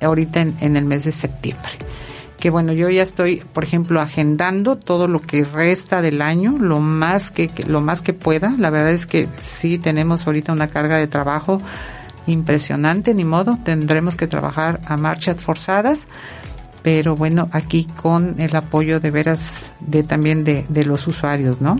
ahorita 0.00 0.40
en, 0.40 0.76
el 0.76 0.84
mes 0.84 1.04
de 1.04 1.12
septiembre. 1.12 1.70
Que 2.40 2.50
bueno, 2.50 2.72
yo 2.72 2.90
ya 2.90 3.02
estoy, 3.02 3.42
por 3.52 3.64
ejemplo, 3.64 4.00
agendando 4.00 4.76
todo 4.76 5.08
lo 5.08 5.20
que 5.20 5.44
resta 5.44 6.02
del 6.02 6.20
año, 6.20 6.58
lo 6.58 6.80
más 6.80 7.30
que, 7.30 7.50
lo 7.66 7.80
más 7.80 8.02
que 8.02 8.12
pueda. 8.12 8.54
La 8.58 8.70
verdad 8.70 8.90
es 8.90 9.06
que 9.06 9.28
sí 9.40 9.78
tenemos 9.78 10.26
ahorita 10.26 10.52
una 10.52 10.68
carga 10.68 10.98
de 10.98 11.06
trabajo 11.06 11.62
impresionante, 12.26 13.14
ni 13.14 13.24
modo, 13.24 13.56
tendremos 13.64 14.16
que 14.16 14.26
trabajar 14.26 14.80
a 14.84 14.96
marchas 14.96 15.40
forzadas, 15.40 16.08
pero 16.82 17.14
bueno, 17.14 17.48
aquí 17.52 17.86
con 18.02 18.40
el 18.40 18.54
apoyo 18.56 18.98
de 18.98 19.12
veras 19.12 19.72
de 19.80 20.02
también 20.02 20.42
de, 20.42 20.66
de 20.68 20.84
los 20.84 21.06
usuarios, 21.06 21.60
¿no? 21.60 21.78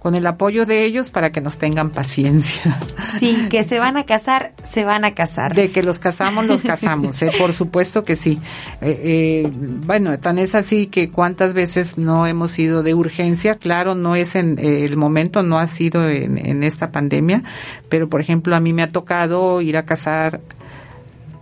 Con 0.00 0.14
el 0.14 0.26
apoyo 0.26 0.64
de 0.64 0.84
ellos 0.84 1.10
para 1.10 1.30
que 1.30 1.42
nos 1.42 1.58
tengan 1.58 1.90
paciencia. 1.90 2.78
Sí, 3.18 3.48
que 3.50 3.64
se 3.64 3.78
van 3.78 3.98
a 3.98 4.06
casar, 4.06 4.54
se 4.62 4.84
van 4.84 5.04
a 5.04 5.14
casar. 5.14 5.54
De 5.54 5.70
que 5.70 5.82
los 5.82 5.98
casamos, 5.98 6.46
los 6.46 6.62
casamos, 6.62 7.20
¿eh? 7.20 7.30
por 7.38 7.52
supuesto 7.52 8.02
que 8.02 8.16
sí. 8.16 8.40
Eh, 8.80 9.44
eh, 9.44 9.50
bueno, 9.52 10.18
tan 10.18 10.38
es 10.38 10.54
así 10.54 10.86
que 10.86 11.10
cuántas 11.10 11.52
veces 11.52 11.98
no 11.98 12.26
hemos 12.26 12.58
ido 12.58 12.82
de 12.82 12.94
urgencia, 12.94 13.56
claro, 13.56 13.94
no 13.94 14.16
es 14.16 14.36
en 14.36 14.58
eh, 14.58 14.86
el 14.86 14.96
momento, 14.96 15.42
no 15.42 15.58
ha 15.58 15.68
sido 15.68 16.08
en, 16.08 16.38
en 16.38 16.62
esta 16.62 16.90
pandemia, 16.90 17.42
pero 17.90 18.08
por 18.08 18.22
ejemplo 18.22 18.56
a 18.56 18.60
mí 18.60 18.72
me 18.72 18.82
ha 18.82 18.88
tocado 18.88 19.60
ir 19.60 19.76
a 19.76 19.84
casar 19.84 20.40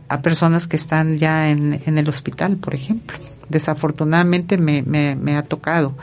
a 0.09 0.21
personas 0.21 0.67
que 0.67 0.77
están 0.77 1.17
ya 1.17 1.51
en, 1.51 1.81
en 1.87 1.97
el 1.97 2.09
hospital, 2.09 2.57
por 2.57 2.75
ejemplo 2.75 3.17
desafortunadamente 3.49 4.59
me, 4.59 4.83
me, 4.83 5.17
me 5.17 5.37
ha 5.37 5.43
tocado. 5.43 5.95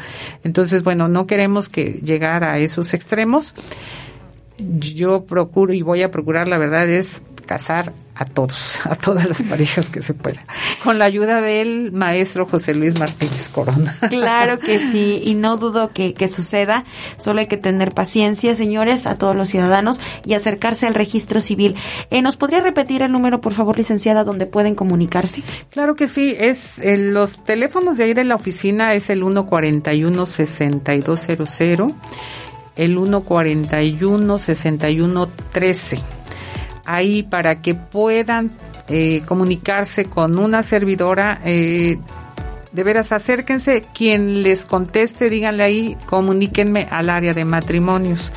Entonces, 0.43 0.83
bueno, 0.83 1.07
no 1.07 1.27
queremos 1.27 1.69
que 1.69 1.99
llegar 2.03 2.43
a 2.43 2.59
esos 2.59 2.93
extremos. 2.93 3.55
Yo 4.57 5.25
procuro 5.25 5.73
y 5.73 5.81
voy 5.81 6.01
a 6.01 6.11
procurar, 6.11 6.47
la 6.47 6.57
verdad, 6.57 6.89
es 6.89 7.21
casar 7.45 7.93
a 8.15 8.25
todos, 8.25 8.79
a 8.85 8.95
todas 8.95 9.27
las 9.27 9.41
parejas 9.43 9.89
que 9.89 10.01
se 10.01 10.13
pueda, 10.13 10.45
con 10.83 10.97
la 10.99 11.05
ayuda 11.05 11.41
del 11.41 11.91
maestro 11.91 12.45
José 12.45 12.73
Luis 12.73 12.97
Martínez 12.99 13.49
Corona. 13.49 13.97
Claro 14.15 14.59
que 14.59 14.79
sí, 14.79 15.21
y 15.23 15.35
no 15.35 15.57
dudo 15.57 15.91
que, 15.91 16.13
que 16.13 16.29
suceda, 16.29 16.85
solo 17.17 17.41
hay 17.41 17.47
que 17.47 17.57
tener 17.57 17.91
paciencia, 17.91 18.55
señores, 18.55 19.05
a 19.07 19.17
todos 19.17 19.35
los 19.35 19.49
ciudadanos 19.49 19.99
y 20.25 20.33
acercarse 20.33 20.87
al 20.87 20.93
registro 20.93 21.41
civil. 21.41 21.75
Eh, 22.11 22.21
¿Nos 22.21 22.37
podría 22.37 22.61
repetir 22.61 23.01
el 23.01 23.11
número, 23.11 23.41
por 23.41 23.53
favor, 23.53 23.77
licenciada, 23.77 24.23
donde 24.23 24.45
pueden 24.45 24.75
comunicarse? 24.75 25.43
Claro 25.69 25.95
que 25.95 26.07
sí, 26.07 26.35
es 26.37 26.75
los 26.77 27.43
teléfonos 27.43 27.97
de 27.97 28.05
ahí 28.05 28.13
de 28.13 28.23
la 28.23 28.35
oficina 28.35 28.93
es 28.93 29.09
el 29.09 29.19
141 29.21 30.25
6200 30.25 31.91
el 32.75 32.97
141 32.97 34.37
6113 34.37 36.14
ahí 36.85 37.23
para 37.23 37.61
que 37.61 37.75
puedan 37.75 38.51
eh, 38.87 39.21
comunicarse 39.25 40.05
con 40.05 40.37
una 40.37 40.63
servidora. 40.63 41.41
Eh, 41.43 41.97
de 42.71 42.83
veras, 42.83 43.11
acérquense. 43.11 43.83
Quien 43.93 44.43
les 44.43 44.65
conteste, 44.65 45.29
díganle 45.29 45.63
ahí, 45.63 45.97
comuníquenme 46.05 46.87
al 46.91 47.09
área 47.09 47.33
de 47.33 47.45
matrimonios. 47.45 48.33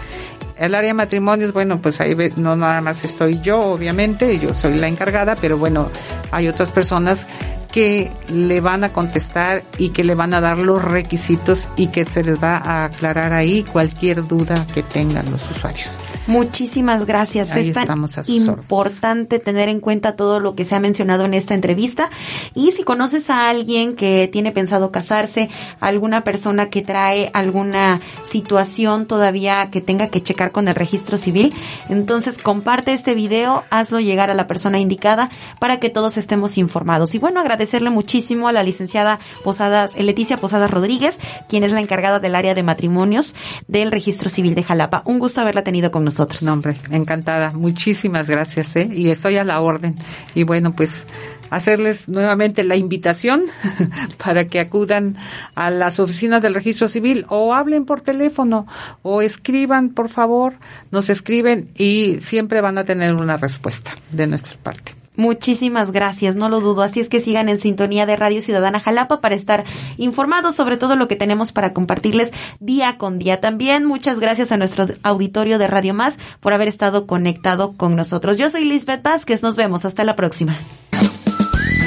El 0.57 0.75
área 0.75 0.89
de 0.89 0.95
matrimonios, 0.95 1.53
bueno, 1.53 1.81
pues 1.81 2.01
ahí 2.01 2.15
no 2.37 2.57
nada 2.57 2.81
más 2.81 3.05
estoy 3.05 3.41
yo, 3.41 3.61
obviamente, 3.61 4.39
yo 4.39 4.53
soy 4.55 4.77
la 4.79 4.89
encargada, 4.89 5.37
pero 5.37 5.57
bueno, 5.57 5.89
hay 6.33 6.49
otras 6.49 6.71
personas 6.73 7.27
que 7.73 8.11
le 8.29 8.61
van 8.61 8.83
a 8.83 8.93
contestar 8.93 9.63
y 9.77 9.91
que 9.91 10.03
le 10.03 10.15
van 10.15 10.35
a 10.35 10.41
dar 10.41 10.59
los 10.59 10.83
requisitos 10.83 11.69
y 11.77 11.89
que 11.89 12.05
se 12.07 12.25
les 12.25 12.43
va 12.43 12.57
a 12.57 12.85
aclarar 12.85 13.33
ahí 13.33 13.63
cualquier 13.63 14.27
duda 14.27 14.67
que 14.75 14.83
tengan 14.83 15.31
los 15.31 15.49
usuarios. 15.51 15.99
Muchísimas 16.29 17.07
gracias. 17.07 17.57
es 17.57 17.73
tan 17.73 18.05
importante 18.27 19.39
tener 19.39 19.71
en 19.71 19.81
cuenta 19.81 20.15
todo 20.15 20.41
lo 20.41 20.55
que 20.55 20.67
se 20.67 20.75
ha 20.75 20.81
mencionado 20.81 21.25
en 21.25 21.33
esta 21.33 21.55
entrevista. 21.55 22.11
Y 22.55 22.73
si 22.73 22.83
conoces 22.83 23.31
a 23.31 23.49
alguien 23.49 23.97
que 23.97 24.29
tiene 24.31 24.53
pensado 24.53 24.93
casarse, 24.93 25.49
alguna 25.81 26.25
persona 26.25 26.69
que 26.69 26.83
trae 26.83 27.31
alguna 27.33 28.03
situación 28.25 29.07
todavía 29.07 29.71
que 29.71 29.81
tenga 29.81 30.09
que 30.09 30.23
checar 30.23 30.53
con 30.53 30.69
el 30.69 30.75
registro 30.75 31.17
civil, 31.17 31.55
entonces 31.89 32.37
comparte 32.37 32.93
este 32.93 33.15
video, 33.15 33.65
hazlo 33.71 33.99
llegar 33.99 34.31
a 34.31 34.35
la 34.35 34.47
persona 34.47 34.79
indicada 34.79 35.31
para 35.59 35.81
que 35.81 35.89
todos 35.89 36.19
estemos 36.19 36.59
informados. 36.59 37.15
Y 37.15 37.19
bueno, 37.19 37.41
agradecerle 37.41 37.89
muchísimo 37.89 38.49
a 38.49 38.53
la 38.53 38.63
licenciada 38.63 39.19
Posadas, 39.43 39.97
Leticia 39.99 40.37
Posadas 40.37 40.71
Rodríguez, 40.71 41.19
quien 41.49 41.65
es 41.65 41.73
la 41.73 41.81
encargada 41.81 42.19
del 42.19 42.35
área 42.35 42.55
de 42.55 42.63
matrimonios 42.63 43.35
del 43.67 43.91
registro 43.91 44.29
civil 44.29 44.55
de 44.55 44.63
Jalapa. 44.63 45.03
Un 45.07 45.19
gusto 45.19 45.41
haberla 45.41 45.65
tenido 45.65 45.91
con 45.91 46.05
nosotros. 46.19 46.43
Encantada. 46.91 47.53
Muchísimas 47.53 48.29
gracias, 48.29 48.75
¿eh? 48.77 48.89
Y 48.93 49.11
estoy 49.11 49.37
a 49.37 49.45
la 49.45 49.61
orden. 49.61 49.95
Y 50.35 50.43
bueno, 50.43 50.75
pues 50.75 51.05
hacerles 51.51 52.09
nuevamente 52.09 52.65
la 52.65 52.77
invitación 52.77 53.45
para 54.23 54.47
que 54.47 54.61
acudan 54.61 55.17
a 55.55 55.71
las 55.71 56.01
oficinas 56.01 56.43
del 56.43 56.55
registro 56.55 56.89
civil 56.89 57.25
o 57.29 57.55
hablen 57.55 57.85
por 57.85 58.01
teléfono 58.01 58.67
o 59.03 59.23
escriban, 59.23 59.91
por 59.91 60.09
favor, 60.09 60.55
nos 60.91 61.09
escriben 61.11 61.71
y 61.77 62.19
siempre 62.21 62.61
van 62.61 62.79
a 62.79 62.85
tener 62.85 63.15
una 63.15 63.37
respuesta 63.37 63.95
de 64.11 64.27
nuestra 64.27 64.59
parte. 64.63 64.98
Muchísimas 65.19 65.91
gracias, 65.91 66.37
no 66.37 66.49
lo 66.49 66.61
dudo. 66.61 66.83
Así 66.83 67.01
es 67.01 67.09
que 67.09 67.21
sigan 67.21 67.49
en 67.49 67.59
sintonía 67.59 68.07
de 68.07 68.15
Radio 68.15 68.41
Ciudadana 68.41 68.79
Jalapa 68.79 69.21
para 69.21 69.35
estar 69.35 69.65
informados 69.97 70.55
sobre 70.55 70.77
todo 70.77 70.95
lo 70.95 71.09
que 71.09 71.17
tenemos 71.17 71.51
para 71.51 71.73
compartirles 71.73 72.33
día 72.61 72.99
con 72.99 73.19
día. 73.19 73.41
También 73.41 73.85
muchas 73.85 74.21
gracias 74.21 74.53
a 74.53 74.57
nuestro 74.57 74.87
auditorio 75.03 75.59
de 75.59 75.67
Radio 75.67 75.93
Más 75.93 76.21
por 76.39 76.53
haber 76.53 76.69
estado 76.69 77.09
conectado 77.09 77.77
con 77.77 77.97
nosotros. 77.97 78.37
Yo 78.37 78.49
soy 78.49 78.65
Lisbeth 78.65 79.03
Vázquez, 79.03 79.43
nos 79.43 79.57
vemos, 79.57 79.85
hasta 79.85 80.05
la 80.05 80.15
próxima. 80.15 80.57